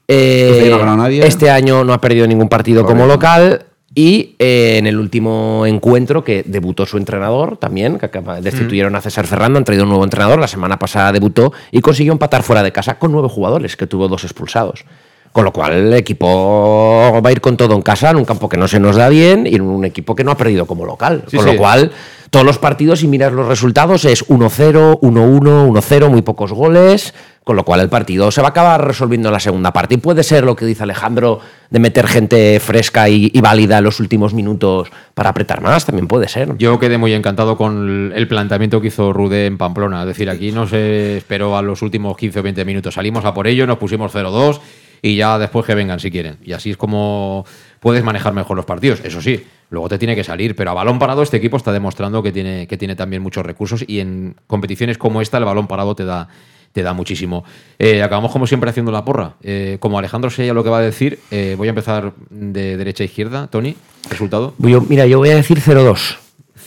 [0.06, 1.26] Eh, Este año no ha nadie.
[1.26, 3.64] este año no ha perdido ningún partido como local.
[4.00, 9.00] Y eh, en el último encuentro que debutó su entrenador también, que acaba- destituyeron a
[9.00, 12.62] César Ferrando, han traído un nuevo entrenador, la semana pasada debutó y consiguió empatar fuera
[12.62, 14.84] de casa con nueve jugadores, que tuvo dos expulsados.
[15.32, 18.48] Con lo cual el equipo va a ir con todo en casa, en un campo
[18.48, 20.84] que no se nos da bien y en un equipo que no ha perdido como
[20.84, 21.24] local.
[21.28, 21.52] Sí, con sí.
[21.52, 21.92] lo cual,
[22.30, 27.14] todos los partidos, si miras los resultados, es 1-0, 1-1, 1-0, muy pocos goles.
[27.44, 29.94] Con lo cual el partido se va a acabar resolviendo en la segunda parte.
[29.94, 33.84] Y puede ser lo que dice Alejandro de meter gente fresca y, y válida en
[33.84, 36.58] los últimos minutos para apretar más, también puede ser.
[36.58, 40.02] Yo quedé muy encantado con el planteamiento que hizo Rude en Pamplona.
[40.02, 42.92] Es decir, aquí no se esperó a los últimos 15 o 20 minutos.
[42.92, 44.60] Salimos a por ello, nos pusimos 0-2
[45.02, 46.36] y ya después que vengan si quieren.
[46.44, 47.44] Y así es como
[47.80, 49.00] puedes manejar mejor los partidos.
[49.04, 50.54] Eso sí, luego te tiene que salir.
[50.56, 53.84] Pero a balón parado este equipo está demostrando que tiene, que tiene también muchos recursos
[53.86, 56.28] y en competiciones como esta el balón parado te da,
[56.72, 57.44] te da muchísimo.
[57.78, 59.34] Eh, acabamos como siempre haciendo la porra.
[59.42, 62.76] Eh, como Alejandro sé ya lo que va a decir, eh, voy a empezar de
[62.76, 63.46] derecha a izquierda.
[63.46, 63.76] Tony,
[64.10, 64.54] resultado.
[64.58, 66.16] Yo- mira, yo voy a decir 0-2.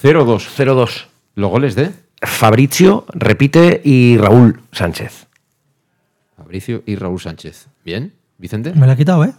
[0.01, 0.47] 0-2.
[0.55, 1.05] 0-2.
[1.36, 1.91] ¿Los goles de?
[2.23, 5.27] Fabricio, repite, y Raúl Sánchez.
[6.38, 7.67] Fabricio y Raúl Sánchez.
[7.84, 8.13] ¿Bien?
[8.41, 8.73] ¿Vicente?
[8.73, 9.31] Me lo ha quitado, ¿eh?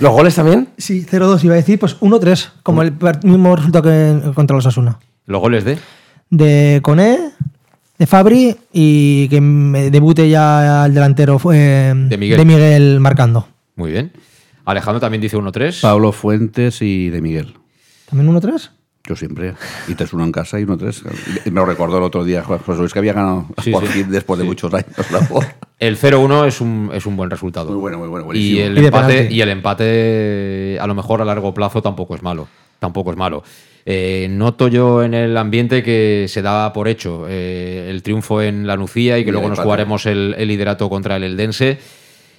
[0.00, 0.68] ¿Los goles también?
[0.78, 4.98] Sí, 0-2 iba a decir, pues 1-3, como el mismo resultado que contra los Asuna.
[5.26, 5.78] ¿Los goles de?
[6.30, 7.18] De Coné,
[7.98, 13.00] de Fabri y que me debute ya el delantero fue De Miguel.
[13.00, 13.46] marcando.
[13.76, 14.12] Muy bien.
[14.64, 15.80] Alejandro también dice 1-3.
[15.80, 17.54] Pablo Fuentes y de Miguel.
[18.08, 18.70] ¿También 1-3?
[19.04, 19.54] Yo siempre.
[19.88, 21.02] Y 3-1 en casa y 1-3.
[21.46, 23.92] Y Me lo recordó el otro día José Luis que había ganado Sí, por sí.
[23.92, 24.86] fin después de muchos años.
[25.10, 25.44] la por-
[25.80, 27.70] El 0-1 es un, es un buen resultado.
[27.72, 28.60] Muy bueno, muy bueno, y buenísimo.
[28.66, 32.46] el, Y empate, y el empate, a lo mejor a largo plazo, tampoco es malo.
[32.78, 33.42] Tampoco es malo.
[33.84, 38.64] Eh, noto yo en el ambiente que se da por hecho eh, el triunfo en
[38.68, 41.78] la Nucía y que Y luego nos jugaremos el, el liderato contra el Eldense.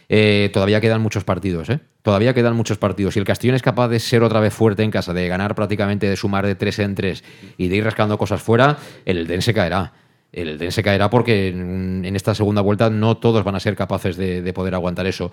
[0.09, 1.79] Eh, todavía quedan muchos partidos, ¿eh?
[2.01, 3.13] Todavía quedan muchos partidos.
[3.13, 6.07] Si el Castellón es capaz de ser otra vez fuerte en casa, de ganar prácticamente,
[6.09, 7.23] de sumar de tres en tres
[7.57, 9.93] y de ir rascando cosas fuera, el Eldense caerá.
[10.31, 14.41] El Eldense caerá porque en, esta segunda vuelta no todos van a ser capaces de,
[14.41, 15.31] de poder aguantar eso.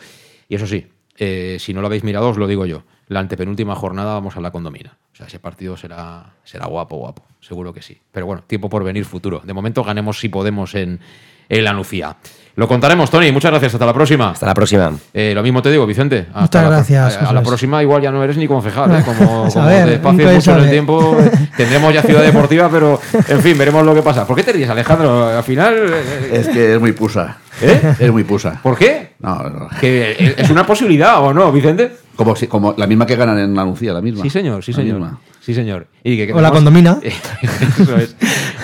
[0.49, 0.87] Y eso sí,
[1.21, 2.85] eh, si no lo habéis mirado, os lo digo yo.
[3.11, 4.97] La antepenúltima jornada vamos a la condomina.
[5.13, 7.25] O sea, ese partido será, será guapo, guapo.
[7.41, 8.01] Seguro que sí.
[8.13, 9.43] Pero bueno, tiempo por venir futuro.
[9.45, 11.01] De momento ganemos si podemos en,
[11.49, 12.17] en la Nucía.
[12.55, 13.33] Lo contaremos, Tony.
[13.33, 13.75] Muchas gracias.
[13.75, 14.31] Hasta la próxima.
[14.31, 14.93] Hasta la próxima.
[15.13, 16.27] Eh, lo mismo te digo, Vicente.
[16.33, 19.03] Hasta Muchas la- gracias, A, a la próxima igual ya no eres ni concejal, ¿eh?
[19.05, 21.17] como, como ver, nunca se mucho en el tiempo.
[21.57, 24.25] Tendremos ya ciudad deportiva, pero en fin, veremos lo que pasa.
[24.27, 25.27] ¿Por qué te ríes, Alejandro?
[25.27, 25.75] Al final.
[25.93, 27.39] eh, Es que es muy pusa.
[27.63, 27.95] ¿Eh?
[28.01, 28.61] Es muy pusa.
[28.63, 29.11] ¿Por qué?
[29.21, 29.69] No, no.
[29.81, 31.93] Que es una posibilidad o no, Vicente.
[32.17, 34.23] Como, si- como la misma que ganan en la Lucía, la misma.
[34.23, 34.99] Sí, señor, sí, La señor.
[35.01, 35.21] misma.
[35.51, 35.89] Sí, señor.
[36.05, 36.99] Y que O la condomina.
[37.03, 38.15] Eso es.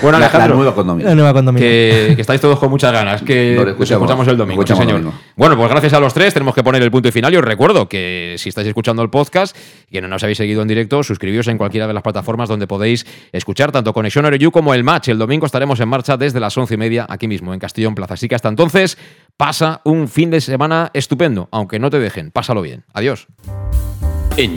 [0.00, 0.50] Bueno, La- Alejandro.
[0.50, 1.08] la nueva condomina.
[1.08, 1.60] La nueva condomina.
[1.66, 4.02] Que, que estáis todos con muchas ganas, que escuchamos.
[4.04, 4.60] escuchamos el domingo.
[4.60, 4.98] Lo escuchamos sí, señor.
[5.00, 5.22] el domingo.
[5.34, 7.34] Bueno, pues gracias a los tres tenemos que poner el punto y final.
[7.34, 9.56] Y os recuerdo que si estáis escuchando el podcast
[9.90, 13.04] y no nos habéis seguido en directo, suscribíos en cualquiera de las plataformas donde podéis
[13.32, 15.08] escuchar tanto Conexión You como el match.
[15.08, 18.14] El domingo estaremos en marcha desde las once y media aquí mismo en Castellón Plaza.
[18.14, 18.96] Así que hasta entonces,
[19.36, 22.30] pasa un fin de semana estupendo, aunque no te dejen.
[22.30, 22.84] Pásalo bien.
[22.92, 23.26] Adiós.
[24.36, 24.56] En